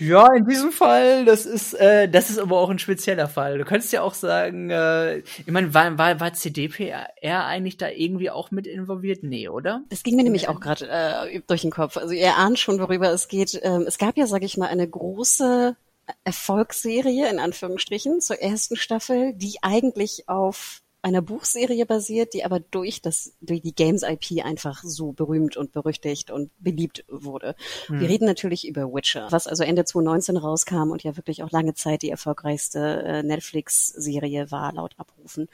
[0.01, 3.59] Ja, in diesem Fall, das ist, äh, das ist aber auch ein spezieller Fall.
[3.59, 8.31] Du könntest ja auch sagen, äh, ich meine, war, war, war CDPR eigentlich da irgendwie
[8.31, 9.21] auch mit involviert?
[9.21, 9.83] Nee, oder?
[9.89, 11.97] Das ging mir nämlich auch gerade äh, durch den Kopf.
[11.97, 13.59] Also ihr ahnt schon, worüber es geht.
[13.61, 15.75] Ähm, es gab ja, sag ich mal, eine große
[16.23, 23.01] Erfolgsserie in Anführungsstrichen zur ersten Staffel, die eigentlich auf einer Buchserie basiert, die aber durch
[23.01, 27.55] das, durch die Games IP einfach so berühmt und berüchtigt und beliebt wurde.
[27.87, 27.99] Hm.
[27.99, 31.73] Wir reden natürlich über Witcher, was also Ende 2019 rauskam und ja wirklich auch lange
[31.73, 35.47] Zeit die erfolgreichste äh, Netflix-Serie war, laut Abrufen.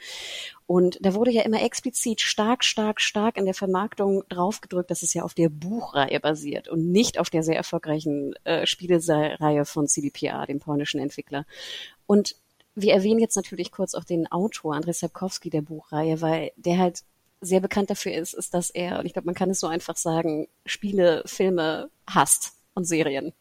[0.66, 5.14] Und da wurde ja immer explizit stark, stark, stark in der Vermarktung draufgedrückt, dass es
[5.14, 10.44] ja auf der Buchreihe basiert und nicht auf der sehr erfolgreichen äh, Spielereihe von CDPR,
[10.46, 11.46] dem polnischen Entwickler.
[12.06, 12.36] Und
[12.80, 17.02] wir erwähnen jetzt natürlich kurz auch den Autor, Andrzej Sapkowski der Buchreihe, weil der halt
[17.40, 19.96] sehr bekannt dafür ist, ist, dass er, und ich glaube, man kann es so einfach
[19.96, 23.32] sagen, Spiele, Filme hasst und Serien.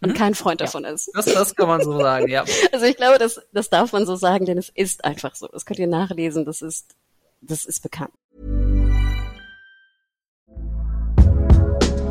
[0.00, 0.14] Und mhm.
[0.14, 0.90] kein Freund davon ja.
[0.90, 1.10] ist.
[1.14, 2.44] Das, das kann man so sagen, ja.
[2.72, 5.48] Also ich glaube, das, das darf man so sagen, denn es ist einfach so.
[5.48, 6.94] Das könnt ihr nachlesen, das ist,
[7.40, 8.12] das ist bekannt.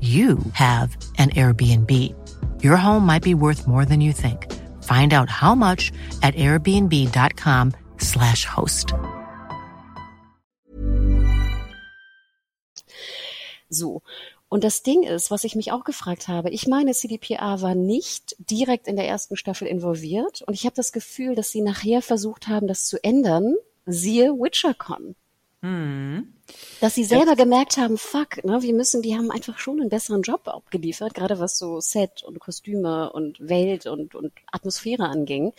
[0.00, 2.14] you have an Airbnb.
[2.62, 4.46] Your home might be worth more than you think.
[4.84, 5.90] Find out how much
[6.22, 8.94] at airbnb.com slash host.
[13.68, 14.02] So.
[14.48, 18.34] Und das Ding ist, was ich mich auch gefragt habe, ich meine, CDPA war nicht
[18.38, 22.48] direkt in der ersten Staffel involviert und ich habe das Gefühl, dass sie nachher versucht
[22.48, 25.16] haben, das zu ändern, siehe WitcherCon.
[25.62, 26.34] Hm.
[26.80, 27.34] Dass sie selber ja.
[27.34, 31.40] gemerkt haben, fuck, ne, wir müssen, die haben einfach schon einen besseren Job abgeliefert, gerade
[31.40, 35.52] was so Set und Kostüme und Welt und, und Atmosphäre anging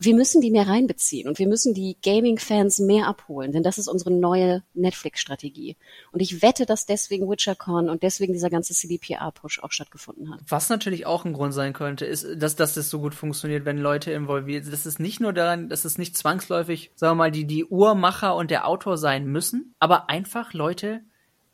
[0.00, 3.88] wir müssen die mehr reinbeziehen und wir müssen die Gaming-Fans mehr abholen, denn das ist
[3.88, 5.76] unsere neue Netflix-Strategie.
[6.12, 10.40] Und ich wette, dass deswegen WitcherCon und deswegen dieser ganze CDPR-Push auch stattgefunden hat.
[10.48, 13.78] Was natürlich auch ein Grund sein könnte, ist, dass, dass das so gut funktioniert, wenn
[13.78, 14.72] Leute involviert sind.
[14.72, 18.36] Das ist nicht nur daran, dass es nicht zwangsläufig, sagen wir mal, die, die Uhrmacher
[18.36, 21.00] und der Autor sein müssen, aber einfach Leute,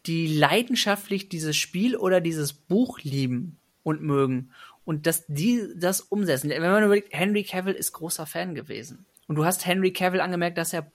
[0.06, 4.50] die leidenschaftlich dieses Spiel oder dieses Buch lieben und mögen
[4.84, 6.50] und dass die das umsetzen.
[6.50, 9.06] Wenn man überlegt, Henry Cavill ist großer Fan gewesen.
[9.26, 10.90] Und du hast Henry Cavill angemerkt, dass er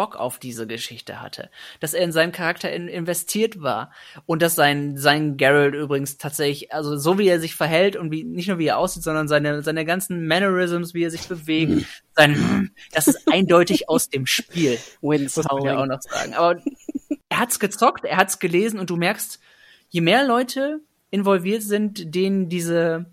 [0.00, 1.50] Bock auf diese Geschichte hatte,
[1.80, 3.92] dass er in seinen Charakter in, investiert war
[4.24, 8.24] und dass sein sein Geralt übrigens tatsächlich, also so wie er sich verhält und wie
[8.24, 11.84] nicht nur wie er aussieht, sondern seine seine ganzen Mannerisms, wie er sich bewegt,
[12.16, 14.78] sein das ist eindeutig aus dem Spiel.
[15.02, 16.32] Wins muss man ja auch noch sagen.
[16.32, 16.62] Aber
[17.28, 19.38] er hat's gezockt, er hat's gelesen und du merkst,
[19.90, 23.04] je mehr Leute involviert sind, denen diese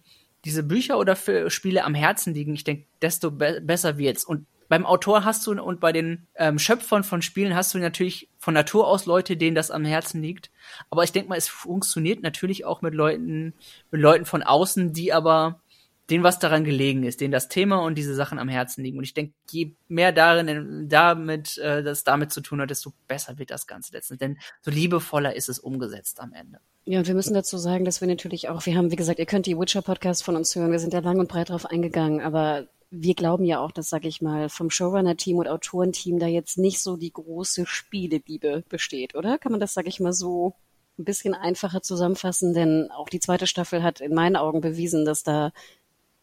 [0.48, 1.18] diese Bücher oder
[1.50, 4.24] Spiele am Herzen liegen, ich denke, desto be besser wird's.
[4.24, 8.30] Und beim Autor hast du und bei den ähm, Schöpfern von Spielen hast du natürlich
[8.38, 10.50] von Natur aus Leute, denen das am Herzen liegt.
[10.90, 13.54] Aber ich denke mal, es funktioniert natürlich auch mit Leuten,
[13.92, 15.62] mit Leuten von außen, die aber
[16.10, 18.98] denen was daran gelegen ist, denen das Thema und diese Sachen am Herzen liegen.
[18.98, 23.38] Und ich denke, je mehr darin, damit, äh, das damit zu tun hat, desto besser
[23.38, 24.20] wird das Ganze letztens.
[24.20, 26.60] Denn so liebevoller ist es umgesetzt am Ende.
[26.86, 29.26] Ja, und wir müssen dazu sagen, dass wir natürlich auch, wir haben, wie gesagt, ihr
[29.26, 32.68] könnt die Witcher-Podcast von uns hören, wir sind ja lang und breit drauf eingegangen, aber
[32.90, 36.80] wir glauben ja auch, dass, sag ich mal, vom Showrunner-Team und Autorenteam da jetzt nicht
[36.80, 39.38] so die große Spieleliebe besteht, oder?
[39.38, 40.54] Kann man das, sag ich mal, so
[40.98, 42.54] ein bisschen einfacher zusammenfassen?
[42.54, 45.52] Denn auch die zweite Staffel hat in meinen Augen bewiesen, dass da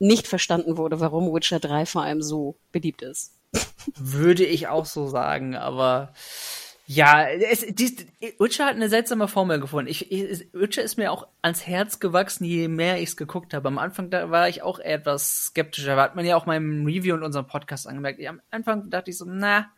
[0.05, 3.33] nicht verstanden wurde, warum Witcher 3 vor allem so beliebt ist.
[3.97, 6.13] Würde ich auch so sagen, aber
[6.87, 8.07] ja, es, dies,
[8.39, 9.91] Witcher hat eine seltsame Formel gefunden.
[9.91, 13.69] Ich, ich, Witcher ist mir auch ans Herz gewachsen, je mehr ich es geguckt habe.
[13.69, 15.97] Am Anfang da war ich auch etwas skeptischer.
[15.97, 18.25] Hat man ja auch meinem Review und unserem Podcast angemerkt.
[18.27, 19.71] Am Anfang dachte ich so, na,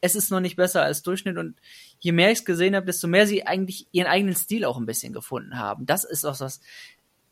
[0.00, 1.36] es ist noch nicht besser als Durchschnitt.
[1.38, 1.60] Und
[2.00, 4.86] je mehr ich es gesehen habe, desto mehr sie eigentlich ihren eigenen Stil auch ein
[4.86, 5.86] bisschen gefunden haben.
[5.86, 6.60] Das ist auch was,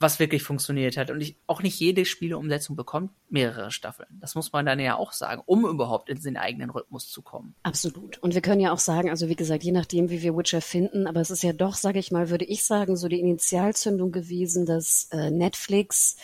[0.01, 1.11] was wirklich funktioniert hat.
[1.11, 4.09] Und ich, auch nicht jede Spieleumsetzung bekommt mehrere Staffeln.
[4.21, 7.55] Das muss man dann ja auch sagen, um überhaupt in den eigenen Rhythmus zu kommen.
[7.63, 8.19] Absolut.
[8.19, 11.07] Und wir können ja auch sagen, also wie gesagt, je nachdem, wie wir Witcher finden,
[11.07, 14.67] aber es ist ja doch, sage ich mal, würde ich sagen, so die Initialzündung gewesen,
[14.67, 16.17] dass äh, Netflix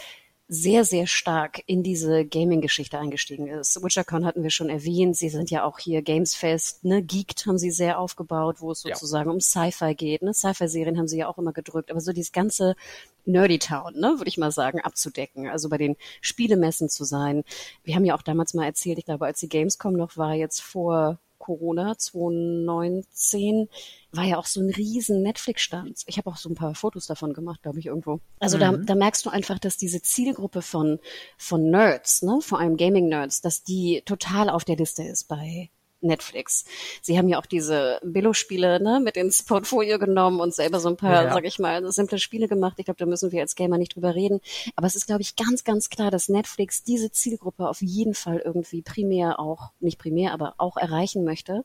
[0.47, 3.83] sehr, sehr stark in diese Gaming-Geschichte eingestiegen ist.
[3.83, 5.17] WitcherCon hatten wir schon erwähnt.
[5.17, 7.03] Sie sind ja auch hier Gamesfest, ne?
[7.03, 9.35] Geeked haben sie sehr aufgebaut, wo es sozusagen ja.
[9.35, 10.23] um Sci-Fi geht.
[10.23, 10.35] Ne?
[10.35, 11.91] Sci-Fi-Serien haben sie ja auch immer gedrückt.
[11.91, 12.77] Aber so dieses ganze
[13.25, 15.49] Nerdy Town, ne, würde ich mal sagen, abzudecken.
[15.49, 17.43] Also bei den Spielemessen zu sein.
[17.83, 20.61] Wir haben ja auch damals mal erzählt, ich glaube, als die Gamescom noch war, jetzt
[20.61, 23.69] vor Corona 2019
[24.13, 26.05] war ja auch so ein riesen Netflix-Stand.
[26.07, 28.21] Ich habe auch so ein paar Fotos davon gemacht, glaube ich, irgendwo.
[28.41, 28.61] Also mhm.
[28.61, 31.01] da, da merkst du einfach, dass diese Zielgruppe von,
[31.37, 35.69] von Nerds, ne, vor allem Gaming-Nerds, dass die total auf der Liste ist bei
[36.05, 36.65] Netflix.
[37.03, 40.97] Sie haben ja auch diese Billo-Spiele ne, mit ins Portfolio genommen und selber so ein
[40.97, 41.33] paar, ja.
[41.33, 42.75] sag ich mal, simple Spiele gemacht.
[42.79, 44.41] Ich glaube, da müssen wir als Gamer nicht drüber reden.
[44.77, 48.41] Aber es ist, glaube ich, ganz, ganz klar, dass Netflix diese Zielgruppe auf jeden Fall
[48.45, 51.65] irgendwie primär auch, nicht primär, aber auch erreichen möchte.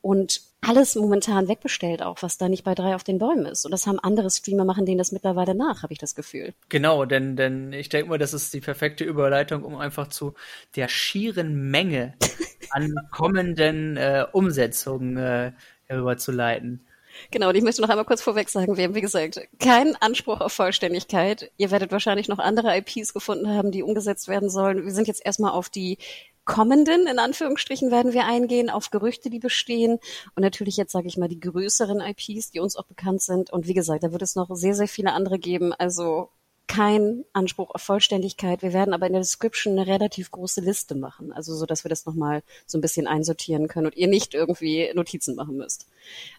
[0.00, 3.64] Und alles momentan wegbestellt auch, was da nicht bei drei auf den Bäumen ist.
[3.64, 6.54] Und das haben andere Streamer machen denen das mittlerweile nach, habe ich das Gefühl.
[6.68, 10.34] Genau, denn, denn ich denke mal, das ist die perfekte Überleitung, um einfach zu
[10.76, 12.14] der schieren Menge
[12.70, 15.52] an kommenden äh, Umsetzungen äh,
[15.86, 16.84] herüberzuleiten.
[17.30, 20.40] Genau, und ich möchte noch einmal kurz vorweg sagen, wir haben, wie gesagt, keinen Anspruch
[20.40, 21.50] auf Vollständigkeit.
[21.56, 24.84] Ihr werdet wahrscheinlich noch andere IPs gefunden haben, die umgesetzt werden sollen.
[24.84, 25.98] Wir sind jetzt erstmal auf die
[26.44, 29.98] kommenden, in Anführungsstrichen, werden wir eingehen, auf Gerüchte, die bestehen
[30.34, 33.52] und natürlich jetzt, sage ich mal, die größeren IPs, die uns auch bekannt sind.
[33.52, 35.74] Und wie gesagt, da wird es noch sehr, sehr viele andere geben.
[35.74, 36.30] Also
[36.68, 38.62] kein Anspruch auf Vollständigkeit.
[38.62, 41.88] Wir werden aber in der Description eine relativ große Liste machen, also so, dass wir
[41.88, 45.88] das nochmal so ein bisschen einsortieren können und ihr nicht irgendwie Notizen machen müsst.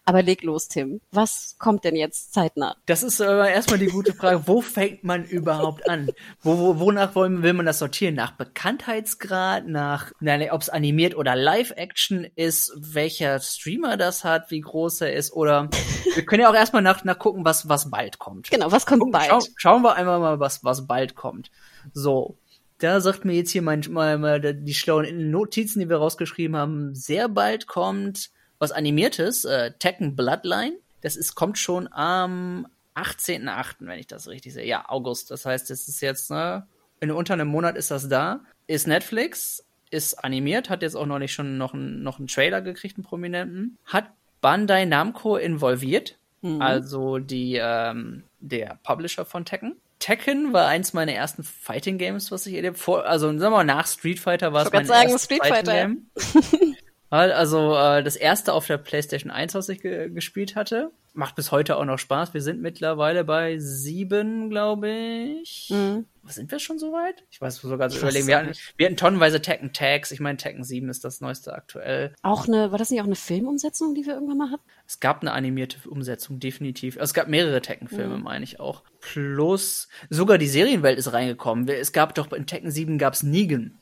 [0.04, 1.00] Aber leg los, Tim.
[1.12, 2.76] Was kommt denn jetzt zeitnah?
[2.86, 4.46] Das ist aber erstmal die gute Frage.
[4.46, 6.10] Wo fängt man überhaupt an?
[6.42, 8.14] Wo, wo, wonach wollen, will man das sortieren?
[8.14, 10.12] Nach Bekanntheitsgrad, nach,
[10.50, 15.68] ob es animiert oder Live-Action ist, welcher Streamer das hat, wie groß er ist oder
[16.14, 18.50] wir können ja auch erstmal nach, nach gucken, was, was bald kommt.
[18.50, 19.28] Genau, was kommt Gucken, bald?
[19.28, 21.50] Schau, schauen wir einmal mal, was, was bald kommt.
[21.92, 22.36] So.
[22.78, 26.94] Da sagt mir jetzt hier mein, mal, mal die schlauen Notizen, die wir rausgeschrieben haben,
[26.94, 28.30] sehr bald kommt
[28.60, 30.74] was animiertes, äh, Tekken Bloodline.
[31.00, 34.66] Das ist, kommt schon am 18.8., wenn ich das richtig sehe.
[34.66, 35.30] Ja, August.
[35.32, 36.66] Das heißt, es ist jetzt, ne,
[37.00, 38.40] in unter einem Monat ist das da.
[38.66, 42.60] Ist Netflix, ist animiert, hat jetzt auch noch nicht schon noch, ein, noch einen Trailer
[42.60, 43.78] gekriegt, einen Prominenten.
[43.86, 44.10] Hat
[44.42, 46.60] Bandai Namco involviert, mhm.
[46.60, 49.76] also die, ähm, der Publisher von Tekken.
[50.00, 53.64] Tekken war eins meiner ersten Fighting Games, was ich erlebt vor, also sagen wir mal
[53.64, 56.10] nach Street Fighter war es mein sagen, erstes Street Fighting Game.
[57.10, 60.92] Also äh, das erste auf der PlayStation 1, was ich ge gespielt hatte.
[61.12, 62.34] Macht bis heute auch noch Spaß.
[62.34, 65.68] Wir sind mittlerweile bei sieben, glaube ich.
[65.70, 66.06] Mhm.
[66.26, 67.24] Sind wir schon so weit?
[67.30, 68.26] Ich weiß sogar so überlegen.
[68.26, 70.12] Wir hatten, wir hatten tonnenweise Tekken Tags.
[70.12, 72.14] Ich meine, Tekken 7 ist das neueste aktuell.
[72.22, 74.62] Auch eine, war das nicht auch eine Filmumsetzung, die wir irgendwann mal hatten?
[74.86, 76.96] Es gab eine animierte Umsetzung, definitiv.
[76.96, 78.22] Also es gab mehrere Tekken-Filme, mhm.
[78.22, 78.82] meine ich auch.
[79.00, 81.68] Plus, sogar die Serienwelt ist reingekommen.
[81.68, 83.78] Es gab doch in Tekken 7 gab es Negan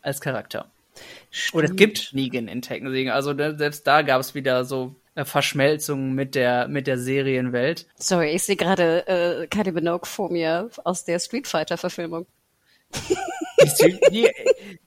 [0.00, 0.70] als Charakter.
[1.30, 1.54] Stimmt.
[1.54, 3.10] Oder es gibt Negan in Tekken 7.
[3.10, 7.86] Also ne, selbst da gab es wieder so Verschmelzung mit der mit der Serienwelt.
[7.96, 12.26] Sorry, ich sehe gerade äh, Kylie Minogue vor mir aus der Street Fighter Verfilmung.
[13.62, 14.28] Die Street, die,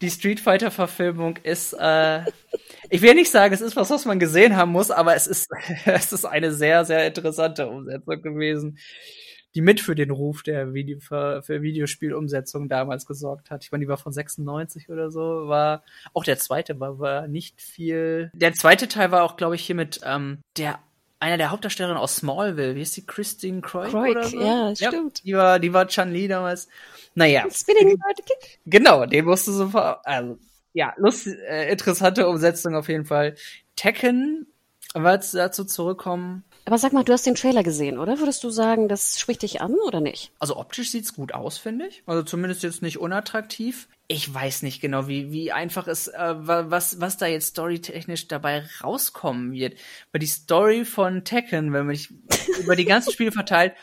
[0.01, 2.21] die Street Fighter Verfilmung ist, äh,
[2.89, 5.47] ich will nicht sagen, es ist was, was man gesehen haben muss, aber es ist
[5.85, 8.77] es ist eine sehr sehr interessante Umsetzung gewesen
[9.55, 13.63] die mit für den Ruf der Video, für, für Videospielumsetzung damals gesorgt hat.
[13.63, 17.61] Ich meine, die war von 96 oder so, war auch der zweite war, war nicht
[17.61, 18.31] viel.
[18.33, 20.79] Der zweite Teil war auch, glaube ich, hier mit ähm, der
[21.19, 24.39] einer der Hauptdarstellerinnen aus Smallville, wie ist die Christine Croy oder so?
[24.39, 25.23] Ja, ja, stimmt.
[25.23, 26.67] Die war, die war Chun-Li damals.
[27.15, 27.45] Naja.
[27.49, 27.97] Spinning
[28.65, 30.37] Genau, den musste so, also,
[30.73, 33.35] ja, lust, äh, interessante Umsetzung auf jeden Fall.
[33.77, 34.45] Tekken,
[34.93, 38.17] wir dazu zurückkommen, aber sag mal, du hast den Trailer gesehen, oder?
[38.17, 40.31] Würdest du sagen, das spricht dich an oder nicht?
[40.39, 42.01] Also optisch sieht's gut aus, finde ich.
[42.07, 43.87] Also zumindest jetzt nicht unattraktiv.
[44.07, 48.65] Ich weiß nicht genau, wie, wie einfach es, äh, was, was da jetzt storytechnisch dabei
[48.83, 49.77] rauskommen wird.
[50.11, 52.09] Weil die Story von Tekken, wenn man sich
[52.59, 53.73] über die ganzen Spiele verteilt,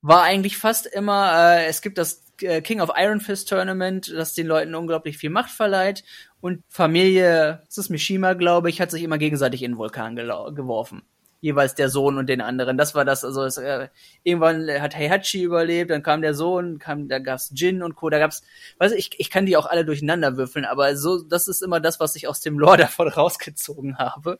[0.00, 4.34] war eigentlich fast immer, äh, es gibt das äh, King of Iron Fist Tournament, das
[4.34, 6.02] den Leuten unglaublich viel Macht verleiht.
[6.40, 11.02] Und Familie, das ist Mishima, glaube ich, hat sich immer gegenseitig in den Vulkan geworfen
[11.42, 12.78] jeweils der Sohn und den anderen.
[12.78, 13.88] Das war das, also es, äh,
[14.22, 18.08] irgendwann hat Heihachi überlebt, dann kam der Sohn, kam, da gab's Jin und Co.
[18.10, 18.42] Da gab's,
[18.78, 21.98] weiß ich, ich kann die auch alle durcheinander würfeln, aber so, das ist immer das,
[21.98, 24.38] was ich aus dem Lore davon rausgezogen habe.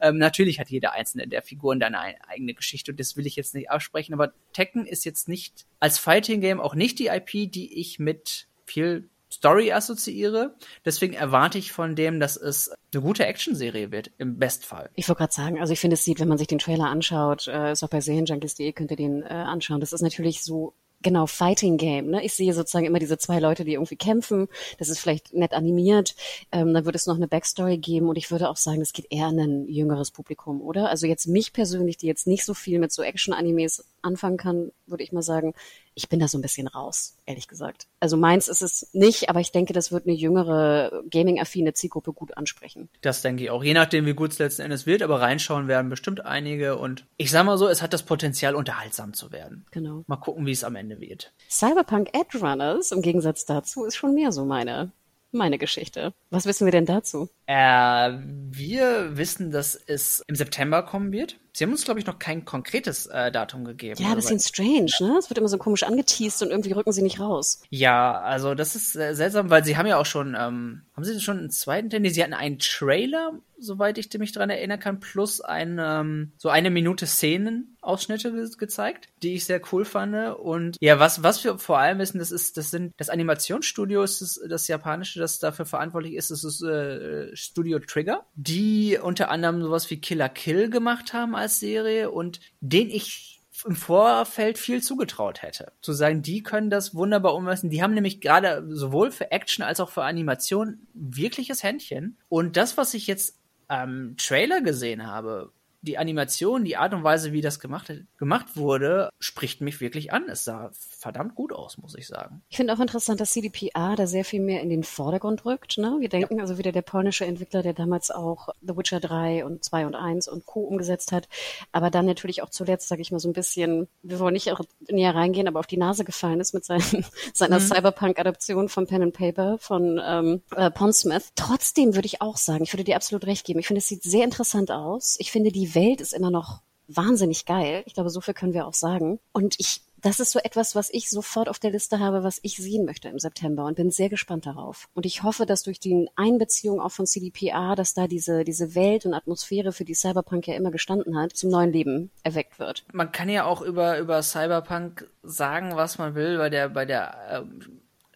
[0.00, 3.36] Ähm, natürlich hat jeder einzelne der Figuren dann eine eigene Geschichte und das will ich
[3.36, 7.52] jetzt nicht absprechen, aber Tekken ist jetzt nicht als Fighting Game auch nicht die IP,
[7.52, 10.54] die ich mit viel Story assoziiere.
[10.84, 14.90] Deswegen erwarte ich von dem, dass es eine gute Actionserie wird, im Bestfall.
[14.94, 17.48] Ich wollte gerade sagen, also ich finde, es sieht, wenn man sich den Trailer anschaut,
[17.48, 19.80] äh, ist auch bei Serienjunkies.de, könnt ihr den äh, anschauen.
[19.80, 22.10] Das ist natürlich so genau Fighting Game.
[22.10, 22.24] Ne?
[22.24, 24.48] Ich sehe sozusagen immer diese zwei Leute, die irgendwie kämpfen.
[24.78, 26.14] Das ist vielleicht nett animiert.
[26.52, 29.06] Ähm, dann würde es noch eine Backstory geben und ich würde auch sagen, es geht
[29.10, 30.88] eher an ein jüngeres Publikum, oder?
[30.88, 35.04] Also jetzt mich persönlich, die jetzt nicht so viel mit so Action-Animes anfangen kann, würde
[35.04, 35.54] ich mal sagen,
[35.94, 37.86] ich bin da so ein bisschen raus, ehrlich gesagt.
[38.00, 42.36] Also meins ist es nicht, aber ich denke, das wird eine jüngere, gaming-affine Zielgruppe gut
[42.36, 42.88] ansprechen.
[43.00, 43.62] Das denke ich auch.
[43.62, 47.30] Je nachdem, wie gut es letzten Endes wird, aber reinschauen werden bestimmt einige und ich
[47.30, 49.66] sag mal so, es hat das Potenzial, unterhaltsam zu werden.
[49.70, 50.04] Genau.
[50.06, 51.32] Mal gucken, wie es am Ende wird.
[51.48, 54.92] Cyberpunk Edge Runners, im Gegensatz dazu, ist schon mehr so meine
[55.32, 56.12] meine Geschichte.
[56.30, 57.28] Was wissen wir denn dazu?
[57.52, 58.18] Äh,
[58.50, 61.36] wir wissen, dass es im September kommen wird.
[61.54, 64.02] Sie haben uns, glaube ich, noch kein konkretes äh, Datum gegeben.
[64.02, 65.16] Ja, ein bisschen strange, ne?
[65.18, 67.62] Es wird immer so komisch angeteased und irgendwie rücken sie nicht raus.
[67.68, 71.20] Ja, also das ist äh, seltsam, weil sie haben ja auch schon, ähm, haben sie
[71.20, 72.00] schon einen zweiten Teil?
[72.00, 76.48] Nee, sie hatten einen Trailer, soweit ich mich daran erinnern kann, plus ein, ähm, so
[76.48, 80.14] eine Minute Szenenausschnitte ge gezeigt, die ich sehr cool fand.
[80.38, 84.22] Und ja, was, was wir vor allem wissen, das ist, das sind, das Animationsstudio ist
[84.22, 89.62] das, das japanische, das dafür verantwortlich ist, das ist äh, Studio Trigger, die unter anderem
[89.62, 95.42] sowas wie Killer Kill gemacht haben als Serie und den ich im Vorfeld viel zugetraut
[95.42, 95.72] hätte.
[95.82, 97.70] Zu sagen, die können das wunderbar umsetzen.
[97.70, 102.16] Die haben nämlich gerade sowohl für Action als auch für Animation wirkliches Händchen.
[102.28, 107.32] Und das, was ich jetzt am Trailer gesehen habe, die Animation, die Art und Weise,
[107.32, 110.28] wie das gemacht, gemacht wurde, spricht mich wirklich an.
[110.28, 112.42] Es sah verdammt gut aus, muss ich sagen.
[112.48, 115.78] Ich finde auch interessant, dass CDPR da sehr viel mehr in den Vordergrund rückt.
[115.78, 115.96] Ne?
[115.98, 116.42] Wir denken ja.
[116.42, 120.28] also wieder der polnische Entwickler, der damals auch The Witcher 3 und 2 und 1
[120.28, 120.60] und Co.
[120.60, 121.28] umgesetzt hat,
[121.72, 124.52] aber dann natürlich auch zuletzt, sage ich mal, so ein bisschen, wir wollen nicht
[124.88, 127.64] näher reingehen, aber auf die Nase gefallen ist mit seinen, seiner mhm.
[127.64, 131.32] Cyberpunk-Adaption von Pen and Paper von ähm, äh, Pondsmith.
[131.34, 133.58] Trotzdem würde ich auch sagen, ich würde dir absolut recht geben.
[133.58, 135.16] Ich finde, es sieht sehr interessant aus.
[135.18, 137.82] Ich finde, die Welt ist immer noch wahnsinnig geil.
[137.86, 139.18] Ich glaube, so viel können wir auch sagen.
[139.32, 142.56] Und ich, das ist so etwas, was ich sofort auf der Liste habe, was ich
[142.56, 144.88] sehen möchte im September und bin sehr gespannt darauf.
[144.94, 149.06] Und ich hoffe, dass durch die Einbeziehung auch von CDPR, dass da diese, diese Welt
[149.06, 152.84] und Atmosphäre, für die Cyberpunk ja immer gestanden hat, zum neuen Leben erweckt wird.
[152.92, 157.44] Man kann ja auch über, über Cyberpunk sagen, was man will, weil der, bei der,
[157.44, 157.72] äh,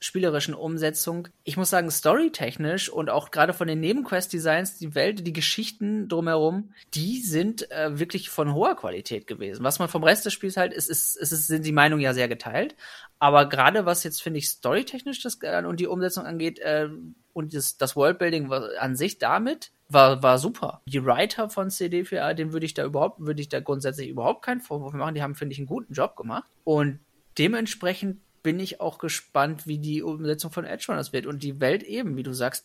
[0.06, 1.28] spielerischen Umsetzung.
[1.44, 6.72] Ich muss sagen, storytechnisch und auch gerade von den Nebenquest-Designs, die Welt, die Geschichten drumherum,
[6.94, 9.64] die sind äh, wirklich von hoher Qualität gewesen.
[9.64, 12.14] Was man vom Rest des Spiels halt ist, ist, ist, ist sind die Meinungen ja
[12.14, 12.74] sehr geteilt.
[13.18, 16.88] Aber gerade was jetzt, finde ich, storytechnisch das äh, und die Umsetzung angeht, äh,
[17.32, 20.80] und das, das Worldbuilding an sich damit, war, war super.
[20.86, 24.60] Die Writer von CD4A, den würde ich da überhaupt, würde ich da grundsätzlich überhaupt keinen
[24.60, 25.14] Vorwurf machen.
[25.14, 26.48] Die haben, finde ich, einen guten Job gemacht.
[26.64, 26.98] Und
[27.38, 31.26] dementsprechend bin ich auch gespannt, wie die Umsetzung von Edge Runners wird.
[31.26, 32.64] Und die Welt eben, wie du sagst,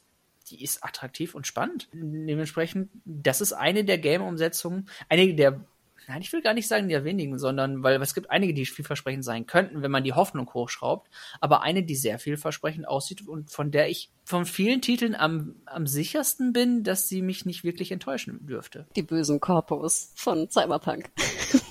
[0.52, 1.88] die ist attraktiv und spannend.
[1.92, 5.66] Dementsprechend, das ist eine der Game-Umsetzungen, einige der
[6.08, 9.26] nein, ich will gar nicht sagen der wenigen, sondern weil es gibt einige, die vielversprechend
[9.26, 11.10] sein könnten, wenn man die Hoffnung hochschraubt,
[11.40, 15.88] aber eine, die sehr vielversprechend aussieht und von der ich von vielen Titeln am, am
[15.88, 18.86] sichersten bin, dass sie mich nicht wirklich enttäuschen dürfte.
[18.96, 21.10] Die bösen Korpus von Cyberpunk.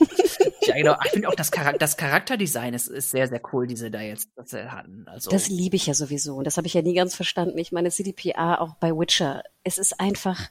[0.63, 0.97] ja, genau.
[1.05, 4.01] Ich finde auch das, Charakter das Charakterdesign ist, ist sehr, sehr cool, die sie da
[4.01, 5.07] jetzt hatten.
[5.07, 5.31] Also.
[5.31, 6.37] Das liebe ich ja sowieso.
[6.37, 7.59] Und das habe ich ja nie ganz verstanden.
[7.59, 9.43] Ich meine, CDPA auch bei Witcher.
[9.65, 10.51] Es ist einfach,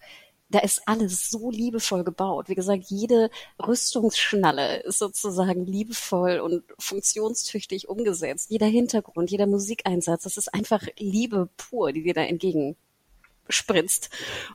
[0.49, 2.49] da ist alles so liebevoll gebaut.
[2.49, 3.29] Wie gesagt, jede
[3.65, 8.49] Rüstungsschnalle ist sozusagen liebevoll und funktionstüchtig umgesetzt.
[8.49, 14.09] Jeder Hintergrund, jeder Musikeinsatz, das ist einfach Liebe pur, die dir da entgegenspritzt.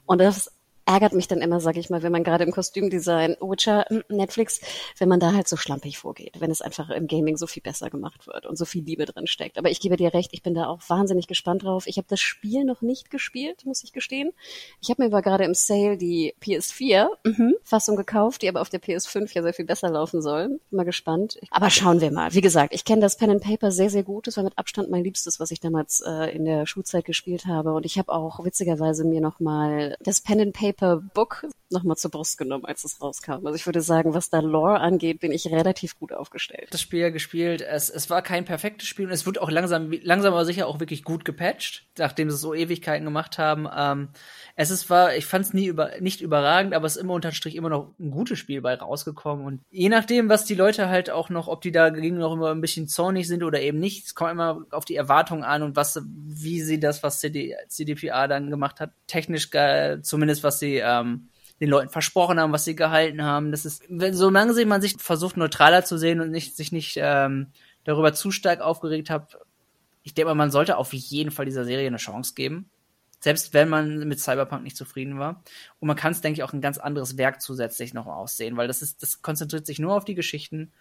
[0.06, 0.50] Und das
[0.86, 4.60] ärgert mich dann immer, sag ich mal, wenn man gerade im Kostümdesign, Witcher, hm, Netflix,
[4.98, 7.90] wenn man da halt so schlampig vorgeht, wenn es einfach im Gaming so viel besser
[7.90, 9.58] gemacht wird und so viel Liebe drin steckt.
[9.58, 11.86] Aber ich gebe dir recht, ich bin da auch wahnsinnig gespannt drauf.
[11.86, 14.32] Ich habe das Spiel noch nicht gespielt, muss ich gestehen.
[14.80, 17.56] Ich habe mir aber gerade im Sale die PS4 mhm,
[17.96, 20.60] gekauft, die aber auf der PS5 ja sehr viel besser laufen soll.
[20.70, 21.38] Mal gespannt.
[21.50, 22.34] Aber schauen wir mal.
[22.34, 24.26] Wie gesagt, ich kenne das Pen and Paper sehr, sehr gut.
[24.26, 27.72] Das war mit Abstand mein Liebstes, was ich damals äh, in der Schulzeit gespielt habe.
[27.74, 31.44] Und ich habe auch witzigerweise mir nochmal das Pen and Paper Paper Book
[31.74, 33.46] nochmal zur Brust genommen, als es rauskam.
[33.46, 36.68] Also ich würde sagen, was da Lore angeht, bin ich relativ gut aufgestellt.
[36.70, 40.32] Das Spiel gespielt, es, es war kein perfektes Spiel und es wird auch langsam, langsam
[40.32, 43.68] aber sicher auch wirklich gut gepatcht, nachdem sie es so Ewigkeiten gemacht haben.
[43.76, 44.08] Ähm,
[44.56, 47.32] es ist war, ich fand es nie über, nicht überragend, aber es ist immer unterm
[47.32, 51.10] Strich immer noch ein gutes Spiel bei rausgekommen und je nachdem, was die Leute halt
[51.10, 54.14] auch noch, ob die dagegen noch immer ein bisschen zornig sind oder eben nicht, es
[54.14, 58.50] kommt immer auf die Erwartungen an und was, wie sie das, was CD, CDPA dann
[58.50, 59.50] gemacht hat, technisch,
[60.02, 61.28] zumindest was sie ähm,
[61.64, 63.50] den Leuten versprochen haben, was sie gehalten haben.
[63.50, 67.48] Das ist, solange man sich versucht, neutraler zu sehen und nicht, sich nicht ähm,
[67.84, 69.38] darüber zu stark aufgeregt hat,
[70.02, 72.68] ich denke mal, man sollte auf jeden Fall dieser Serie eine Chance geben.
[73.20, 75.42] Selbst wenn man mit Cyberpunk nicht zufrieden war.
[75.80, 78.68] Und man kann es, denke ich, auch ein ganz anderes Werk zusätzlich noch aussehen, weil
[78.68, 80.72] das ist, das konzentriert sich nur auf die Geschichten.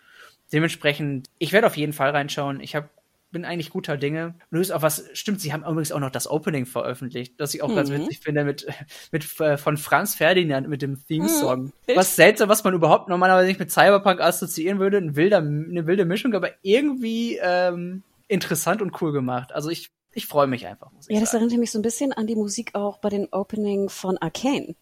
[0.51, 2.59] Dementsprechend, ich werde auf jeden Fall reinschauen.
[2.59, 2.89] Ich habe
[3.33, 4.35] bin eigentlich guter Dinge.
[4.49, 7.67] Löst auch was, stimmt, sie haben übrigens auch noch das Opening veröffentlicht, das ich auch
[7.67, 7.75] mhm.
[7.75, 8.65] ganz witzig finde, mit,
[9.11, 11.63] mit, äh, von Franz Ferdinand mit dem Theme-Song.
[11.65, 11.71] Mhm.
[11.95, 16.05] Was seltsam, was man überhaupt normalerweise nicht mit Cyberpunk assoziieren würde, ein wilder, eine wilde
[16.05, 19.51] Mischung, aber irgendwie ähm, interessant und cool gemacht.
[19.51, 20.91] Also ich, ich freue mich einfach.
[21.09, 24.17] ja, das erinnert mich so ein bisschen an die Musik auch bei den Opening von
[24.19, 24.75] Arcane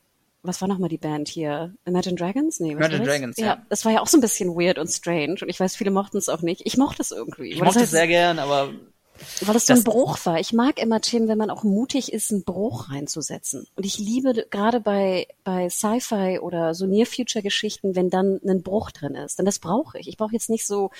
[0.43, 1.73] was war nochmal die Band hier?
[1.85, 2.59] Imagine Dragons?
[2.59, 3.45] Nee, was Imagine Dragons, ja.
[3.45, 3.65] ja.
[3.69, 6.17] Das war ja auch so ein bisschen weird und strange und ich weiß, viele mochten
[6.17, 6.61] es auch nicht.
[6.65, 7.51] Ich mochte es irgendwie.
[7.51, 8.73] Ich mochte es sehr gern, aber
[9.41, 10.39] weil es so ein Bruch war.
[10.39, 13.67] Ich mag immer, Tim, wenn man auch mutig ist, einen Bruch reinzusetzen.
[13.75, 19.15] Und ich liebe gerade bei, bei Sci-Fi oder so Near-Future-Geschichten, wenn dann ein Bruch drin
[19.15, 19.37] ist.
[19.37, 20.07] Denn das brauche ich.
[20.07, 20.91] Ich brauche jetzt nicht so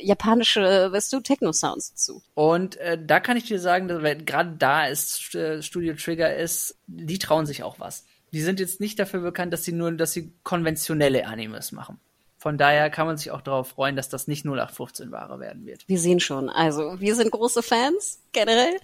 [0.00, 2.22] japanische, weißt du, Techno-Sounds dazu.
[2.34, 6.76] Und äh, da kann ich dir sagen, dass, gerade da ist äh, Studio Trigger ist,
[6.86, 10.12] die trauen sich auch was die sind jetzt nicht dafür bekannt, dass sie nur, dass
[10.12, 11.98] sie konventionelle Animes machen.
[12.38, 15.88] Von daher kann man sich auch darauf freuen, dass das nicht 0815 Ware werden wird.
[15.88, 16.48] Wir sehen schon.
[16.48, 18.76] Also, wir sind große Fans, generell.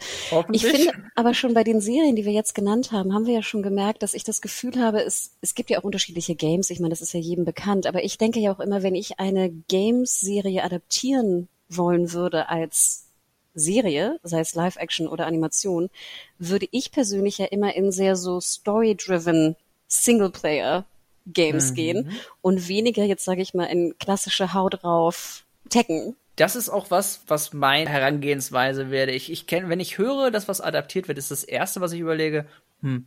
[0.51, 3.43] Ich finde aber schon bei den Serien, die wir jetzt genannt haben, haben wir ja
[3.43, 6.71] schon gemerkt, dass ich das Gefühl habe, es, es gibt ja auch unterschiedliche Games.
[6.71, 7.87] Ich meine, das ist ja jedem bekannt.
[7.87, 13.12] Aber ich denke ja auch immer, wenn ich eine Games-Serie adaptieren wollen würde als
[13.55, 15.91] Serie, sei es Live-Action oder Animation,
[16.39, 19.57] würde ich persönlich ja immer in sehr so story-driven
[19.89, 21.75] Singleplayer-Games mhm.
[21.75, 26.17] gehen und weniger jetzt, sage ich mal, in klassische Haut drauf Tekken.
[26.37, 29.13] Das ist auch was, was meine Herangehensweise werde.
[29.13, 32.01] Ich, ich kenne, wenn ich höre, dass was adaptiert wird, ist das erste, was ich
[32.01, 32.47] überlege,
[32.81, 33.07] hm,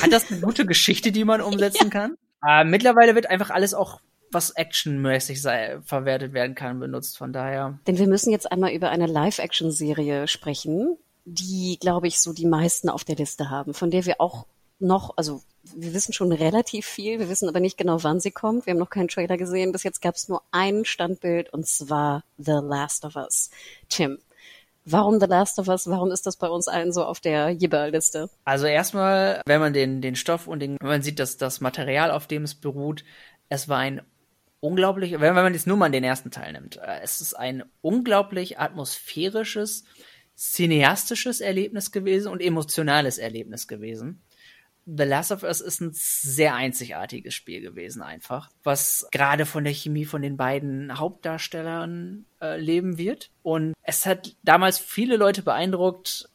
[0.00, 1.90] hat das eine gute Geschichte, die man umsetzen ja.
[1.90, 2.16] kann?
[2.46, 4.00] Äh, mittlerweile wird einfach alles auch
[4.34, 7.16] was actionmäßig verwertet werden kann, benutzt.
[7.16, 7.78] Von daher.
[7.86, 12.88] Denn wir müssen jetzt einmal über eine Live-Action-Serie sprechen, die, glaube ich, so die meisten
[12.88, 14.46] auf der Liste haben, von der wir auch
[14.78, 15.42] noch, also
[15.74, 18.66] wir wissen schon relativ viel, wir wissen aber nicht genau, wann sie kommt.
[18.66, 19.72] Wir haben noch keinen Trailer gesehen.
[19.72, 23.50] Bis jetzt gab es nur ein Standbild und zwar The Last of Us.
[23.88, 24.18] Tim,
[24.86, 25.88] Warum The Last of Us?
[25.88, 28.28] Warum ist das bei uns allen so auf der Jibber-Liste?
[28.44, 32.10] Also erstmal, wenn man den, den Stoff und den, wenn man sieht, dass das Material,
[32.10, 33.02] auf dem es beruht,
[33.48, 34.02] es war ein
[34.64, 38.58] unglaublich, wenn man jetzt nur mal den ersten Teil nimmt, äh, es ist ein unglaublich
[38.58, 39.84] atmosphärisches,
[40.34, 44.22] cineastisches Erlebnis gewesen und emotionales Erlebnis gewesen.
[44.86, 49.72] The Last of Us ist ein sehr einzigartiges Spiel gewesen, einfach, was gerade von der
[49.72, 53.30] Chemie von den beiden Hauptdarstellern äh, leben wird.
[53.42, 56.28] Und es hat damals viele Leute beeindruckt,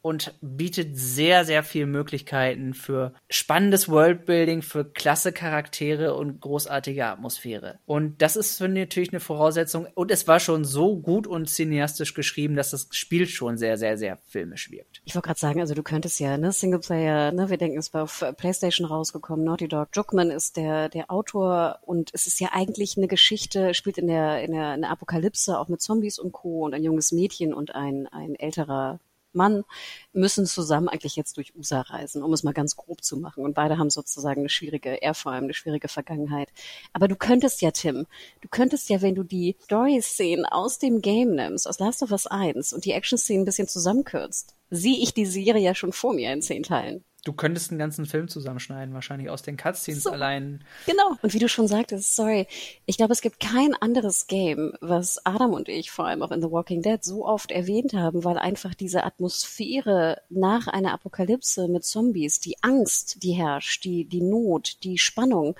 [0.00, 7.78] und bietet sehr, sehr viele Möglichkeiten für spannendes Worldbuilding, für klasse Charaktere und großartige Atmosphäre.
[7.84, 9.86] Und das ist für natürlich eine Voraussetzung.
[9.94, 13.98] Und es war schon so gut und cineastisch geschrieben, dass das Spiel schon sehr, sehr,
[13.98, 15.02] sehr filmisch wirkt.
[15.04, 18.04] Ich wollte gerade sagen, also du könntest ja, ne, Singleplayer, ne, wir denken, es war
[18.04, 19.88] auf PlayStation rausgekommen, Naughty Dog.
[19.94, 24.42] Juckman ist der, der Autor und es ist ja eigentlich eine Geschichte, spielt in der,
[24.42, 26.64] in der, in der Apokalypse, auch mit Zombies und Co.
[26.64, 29.00] und ein junges Mädchen und ein, ein älterer
[29.32, 29.64] Mann
[30.12, 33.44] müssen zusammen eigentlich jetzt durch USA reisen, um es mal ganz grob zu machen.
[33.44, 36.48] Und beide haben sozusagen eine schwierige, er vor allem eine schwierige Vergangenheit.
[36.92, 38.06] Aber du könntest ja, Tim,
[38.40, 42.26] du könntest ja, wenn du die Story-Szenen aus dem Game nimmst, aus Last of Us
[42.26, 46.32] 1 und die Action-Szenen ein bisschen zusammenkürzt, sehe ich die Serie ja schon vor mir
[46.32, 47.04] in zehn Teilen.
[47.28, 50.12] Du könntest einen ganzen Film zusammenschneiden, wahrscheinlich aus den Cutscenes So.
[50.12, 50.64] allein.
[50.86, 51.10] Genau.
[51.20, 52.46] Und wie du schon sagtest, sorry,
[52.86, 56.40] ich glaube, es gibt kein anderes Game, was Adam und ich vor allem auch in
[56.40, 61.84] The Walking Dead so oft erwähnt haben, weil einfach diese Atmosphäre nach einer Apokalypse mit
[61.84, 65.54] Zombies, die Angst, die herrscht, die, die Not, die Spannung,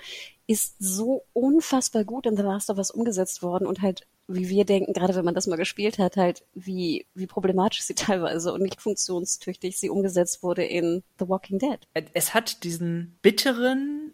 [0.47, 4.63] ist so unfassbar gut in The Last of Us umgesetzt worden und halt, wie wir
[4.63, 8.61] denken, gerade wenn man das mal gespielt hat, halt, wie, wie problematisch sie teilweise und
[8.61, 11.79] nicht funktionstüchtig sie umgesetzt wurde in The Walking Dead.
[12.13, 14.13] Es hat diesen bitteren,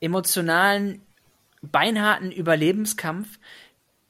[0.00, 1.02] emotionalen,
[1.62, 3.38] beinharten Überlebenskampf,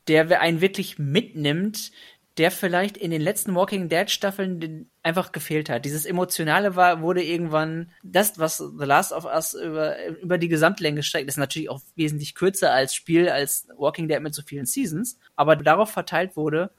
[0.08, 1.92] der einen wirklich mitnimmt,
[2.38, 5.84] der vielleicht in den letzten Walking Dead Staffeln einfach gefehlt hat.
[5.84, 11.02] Dieses Emotionale war, wurde irgendwann das, was The Last of Us über, über die Gesamtlänge
[11.02, 15.18] streckt, ist natürlich auch wesentlich kürzer als Spiel, als Walking Dead mit so vielen Seasons,
[15.36, 16.70] aber darauf verteilt wurde,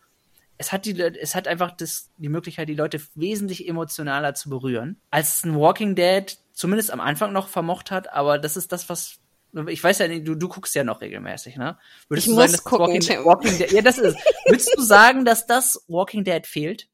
[0.57, 4.99] es hat die, es hat einfach das, die Möglichkeit, die Leute wesentlich emotionaler zu berühren,
[5.11, 9.19] als ein Walking Dead zumindest am Anfang noch vermocht hat, aber das ist das, was
[9.67, 11.77] ich weiß ja nicht, du, du guckst ja noch regelmäßig, ne?
[12.07, 13.25] Würdest Ich du sagen, muss dass gucken, Walking.
[13.25, 16.87] Walking Dead, ja, das ist, würdest du sagen, dass das Walking Dead fehlt?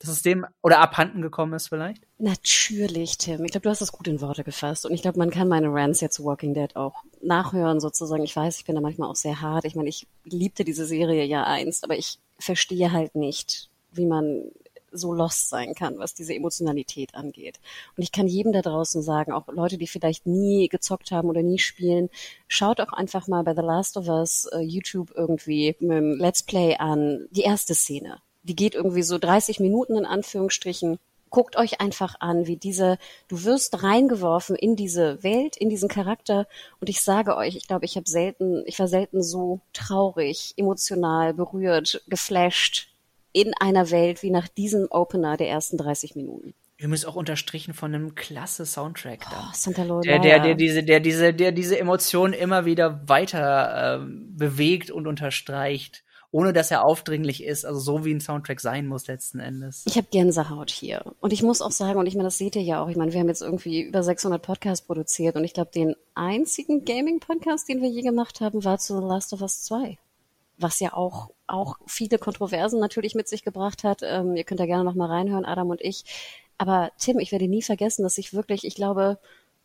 [0.00, 2.02] Dass es dem, oder abhanden gekommen ist vielleicht?
[2.18, 3.44] Natürlich, Tim.
[3.44, 4.84] Ich glaube, du hast das gut in Worte gefasst.
[4.84, 8.24] Und ich glaube, man kann meine Rants ja zu Walking Dead auch nachhören, sozusagen.
[8.24, 9.64] Ich weiß, ich bin da manchmal auch sehr hart.
[9.64, 14.50] Ich meine, ich liebte diese Serie ja einst, aber ich verstehe halt nicht, wie man
[14.92, 17.60] so lost sein kann, was diese Emotionalität angeht.
[17.96, 21.42] Und ich kann jedem da draußen sagen, auch Leute, die vielleicht nie gezockt haben oder
[21.42, 22.08] nie spielen,
[22.48, 26.42] schaut auch einfach mal bei The Last of Us äh, YouTube irgendwie mit dem Let's
[26.42, 28.18] Play an, die erste Szene.
[28.42, 30.98] Die geht irgendwie so 30 Minuten in Anführungsstrichen
[31.32, 36.46] guckt euch einfach an, wie diese, du wirst reingeworfen in diese Welt, in diesen Charakter
[36.78, 41.34] und ich sage euch, ich glaube, ich habe selten, ich war selten so traurig, emotional,
[41.34, 42.91] berührt, geflasht
[43.32, 46.54] in einer Welt wie nach diesem Opener der ersten 30 Minuten.
[46.82, 49.48] Übrigens auch unterstrichen von einem klasse Soundtrack da.
[49.48, 50.00] Oh, Santa Lola.
[50.00, 55.06] Der, der, der diese, der diese, der diese Emotionen immer wieder weiter ähm, bewegt und
[55.06, 56.02] unterstreicht,
[56.32, 59.84] ohne dass er aufdringlich ist, also so wie ein Soundtrack sein muss letzten Endes.
[59.86, 61.04] Ich habe Gänsehaut hier.
[61.20, 63.12] Und ich muss auch sagen, und ich meine, das seht ihr ja auch, ich meine,
[63.12, 67.80] wir haben jetzt irgendwie über 600 Podcasts produziert und ich glaube, den einzigen Gaming-Podcast, den
[67.80, 69.98] wir je gemacht haben, war zu The Last of Us 2.
[70.58, 74.00] Was ja auch, auch viele Kontroversen natürlich mit sich gebracht hat.
[74.02, 76.04] Ähm, ihr könnt da gerne noch mal reinhören, Adam und ich.
[76.58, 79.18] Aber Tim, ich werde nie vergessen, dass ich wirklich, ich glaube,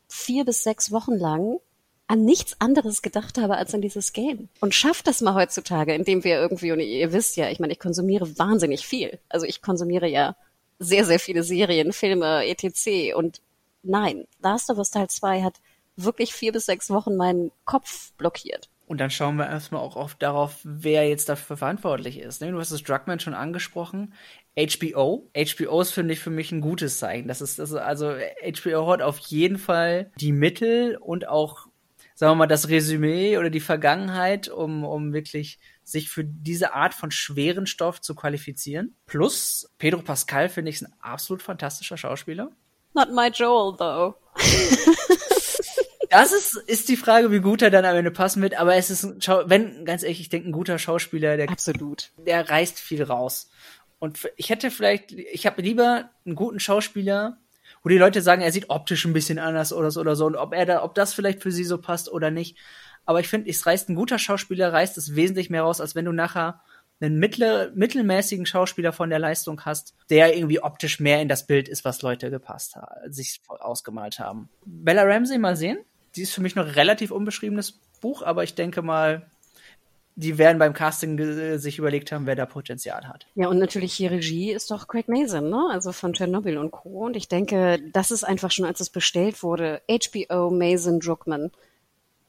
[0.08, 1.60] vier bis sechs Wochen lang
[2.08, 4.50] an nichts anderes gedacht habe als an dieses Game.
[4.62, 7.80] Und schafft das mal heutzutage, indem wir irgendwie, und ihr wisst ja, ich meine, ich
[7.80, 9.20] konsumiere wahnsinnig viel.
[9.28, 10.36] Also ich konsumiere ja
[10.80, 13.16] sehr, sehr viele Serien, Filme, etc.
[13.16, 13.42] Und
[13.84, 15.56] nein, Last of Us Teil 2 hat
[15.98, 18.70] wirklich vier bis sechs Wochen meinen Kopf blockiert.
[18.88, 22.42] Und dann schauen wir erstmal auch oft darauf, wer jetzt dafür verantwortlich ist.
[22.42, 22.52] ne?
[22.52, 24.14] Du hast das Druckmann schon angesprochen.
[24.58, 25.30] HBO.
[25.36, 27.28] HBO ist, finde ich, für mich ein gutes Zeichen.
[27.28, 31.68] Das ist, das ist also, HBO hat auf jeden Fall die Mittel und auch,
[32.16, 36.94] sagen wir mal, das Resümee oder die Vergangenheit, um, um wirklich sich für diese Art
[36.94, 38.96] von schweren Stoff zu qualifizieren.
[39.06, 42.52] Plus, Pedro Pascal, finde ich, ist ein absolut fantastischer Schauspieler.
[42.94, 44.16] Not my Joel, though.
[46.10, 48.90] Das ist, ist die Frage, wie gut er dann am Ende passen wird, aber es
[48.90, 52.12] ist ein Schau wenn, ganz ehrlich, ich denke, ein guter Schauspieler, der, Absolut.
[52.18, 53.50] der reißt viel raus.
[54.00, 57.38] Und ich hätte vielleicht, ich habe lieber einen guten Schauspieler,
[57.84, 60.36] wo die Leute sagen, er sieht optisch ein bisschen anders oder so oder so, und
[60.36, 62.58] ob er da, ob das vielleicht für sie so passt oder nicht.
[63.06, 66.06] Aber ich finde, es reißt ein guter Schauspieler, reißt es wesentlich mehr raus, als wenn
[66.06, 66.62] du nachher
[67.00, 71.70] einen mittler, mittelmäßigen Schauspieler von der Leistung hast, der irgendwie optisch mehr in das Bild
[71.70, 74.50] ist, was Leute gepasst haben, sich ausgemalt haben.
[74.66, 75.78] Bella Ramsey mal sehen.
[76.16, 79.30] Die ist für mich noch ein relativ unbeschriebenes Buch, aber ich denke mal,
[80.16, 83.28] die werden beim Casting sich überlegt haben, wer da Potenzial hat.
[83.36, 85.70] Ja, und natürlich hier Regie ist doch Craig Mason, ne?
[85.72, 87.06] Also von Chernobyl und Co.
[87.06, 91.52] Und ich denke, das ist einfach schon, als es bestellt wurde, HBO Mason Druckmann,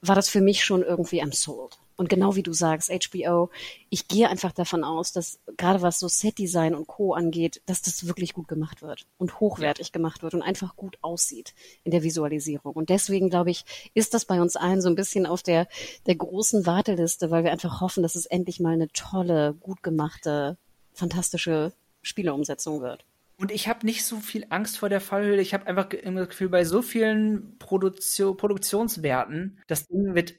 [0.02, 1.78] war das für mich schon irgendwie am sold.
[1.98, 3.50] Und genau wie du sagst, HBO,
[3.90, 7.12] ich gehe einfach davon aus, dass gerade was so Setdesign und Co.
[7.12, 11.54] angeht, dass das wirklich gut gemacht wird und hochwertig gemacht wird und einfach gut aussieht
[11.82, 12.74] in der Visualisierung.
[12.74, 15.66] Und deswegen, glaube ich, ist das bei uns allen so ein bisschen auf der,
[16.06, 20.56] der großen Warteliste, weil wir einfach hoffen, dass es endlich mal eine tolle, gut gemachte,
[20.92, 21.72] fantastische
[22.02, 23.04] Spieleumsetzung wird.
[23.38, 25.42] Und ich habe nicht so viel Angst vor der Fallhöhle.
[25.42, 30.34] Ich habe einfach immer das Gefühl, bei so vielen Produktio Produktionswerten, das Ding wird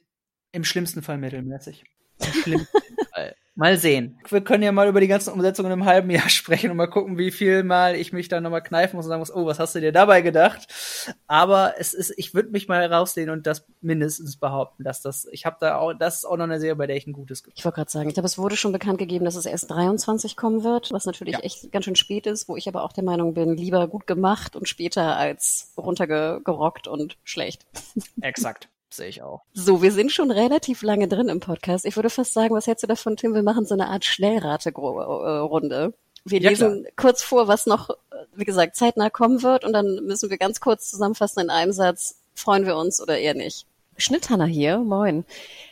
[0.52, 1.84] im schlimmsten Fall mittelmäßig.
[2.20, 2.78] Im schlimmsten
[3.14, 3.36] Fall.
[3.56, 4.18] Mal sehen.
[4.30, 7.18] Wir können ja mal über die ganzen Umsetzungen im halben Jahr sprechen und mal gucken,
[7.18, 9.76] wie viel mal ich mich da nochmal kneifen muss und sagen muss, oh, was hast
[9.76, 10.66] du dir dabei gedacht?
[11.28, 15.46] Aber es ist, ich würde mich mal rauslehnen und das mindestens behaupten, dass das, ich
[15.46, 17.56] habe da auch, das ist auch noch eine Serie, bei der ich ein gutes Gefühl
[17.58, 20.38] Ich wollte gerade sagen, ich glaube, es wurde schon bekannt gegeben, dass es erst 23
[20.38, 21.42] kommen wird, was natürlich ja.
[21.42, 24.56] echt ganz schön spät ist, wo ich aber auch der Meinung bin, lieber gut gemacht
[24.56, 27.66] und später als runtergerockt und schlecht.
[28.22, 28.70] Exakt.
[28.92, 29.44] Sehe ich auch.
[29.54, 31.86] So, wir sind schon relativ lange drin im Podcast.
[31.86, 33.36] Ich würde fast sagen, was hältst du davon, Tim?
[33.36, 35.94] Wir machen so eine Art Schnellrate-Runde.
[36.26, 36.94] Wir ja, lesen klar.
[36.96, 37.90] kurz vor, was noch,
[38.36, 42.20] wie gesagt, zeitnah kommen wird und dann müssen wir ganz kurz zusammenfassen in einem Satz,
[42.34, 43.66] freuen wir uns oder eher nicht.
[43.98, 45.26] Schnitthanner hier, moin.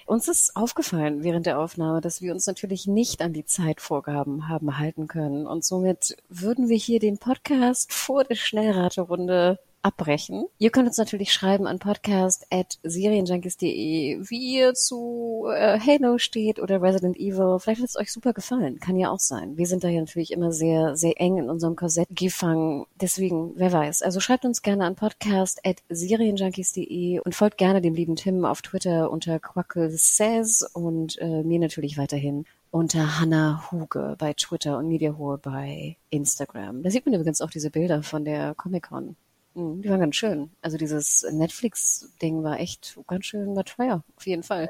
[0.05, 4.77] Uns ist aufgefallen während der Aufnahme, dass wir uns natürlich nicht an die Zeitvorgaben haben
[4.77, 10.45] halten können und somit würden wir hier den Podcast vor der Schnellraterunde abbrechen.
[10.57, 17.15] Ihr könnt uns natürlich schreiben an podcast.serienjunkies.de, wie ihr zu äh, Halo steht oder Resident
[17.17, 17.59] Evil.
[17.59, 18.81] Vielleicht hat es euch super gefallen.
[18.81, 19.55] Kann ja auch sein.
[19.57, 22.85] Wir sind da ja natürlich immer sehr, sehr eng in unserem Korsett gefangen.
[22.99, 24.01] Deswegen, wer weiß.
[24.01, 29.39] Also schreibt uns gerne an podcast.serienjunkies.de und folgt gerne dem lieben Tim auf Twitter unter
[29.39, 35.95] Quackle Says und äh, mir natürlich weiterhin unter Hannah Huge bei Twitter und Mediahore bei
[36.09, 36.83] Instagram.
[36.83, 39.15] Da sieht man übrigens auch diese Bilder von der Comic-Con.
[39.57, 40.51] Mhm, die waren ganz schön.
[40.61, 44.69] Also dieses Netflix-Ding war echt ganz schön war teuer, auf jeden Fall.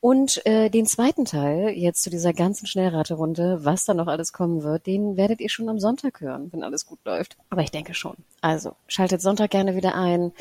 [0.00, 4.64] Und äh, den zweiten Teil, jetzt zu dieser ganzen Schnellraterunde, was da noch alles kommen
[4.64, 7.36] wird, den werdet ihr schon am Sonntag hören, wenn alles gut läuft.
[7.50, 8.16] Aber ich denke schon.
[8.40, 10.32] Also, schaltet Sonntag gerne wieder ein.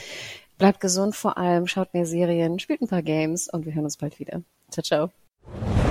[0.57, 3.97] Bleibt gesund vor allem, schaut mehr Serien, spielt ein paar Games und wir hören uns
[3.97, 4.41] bald wieder.
[4.71, 5.90] Ciao, ciao.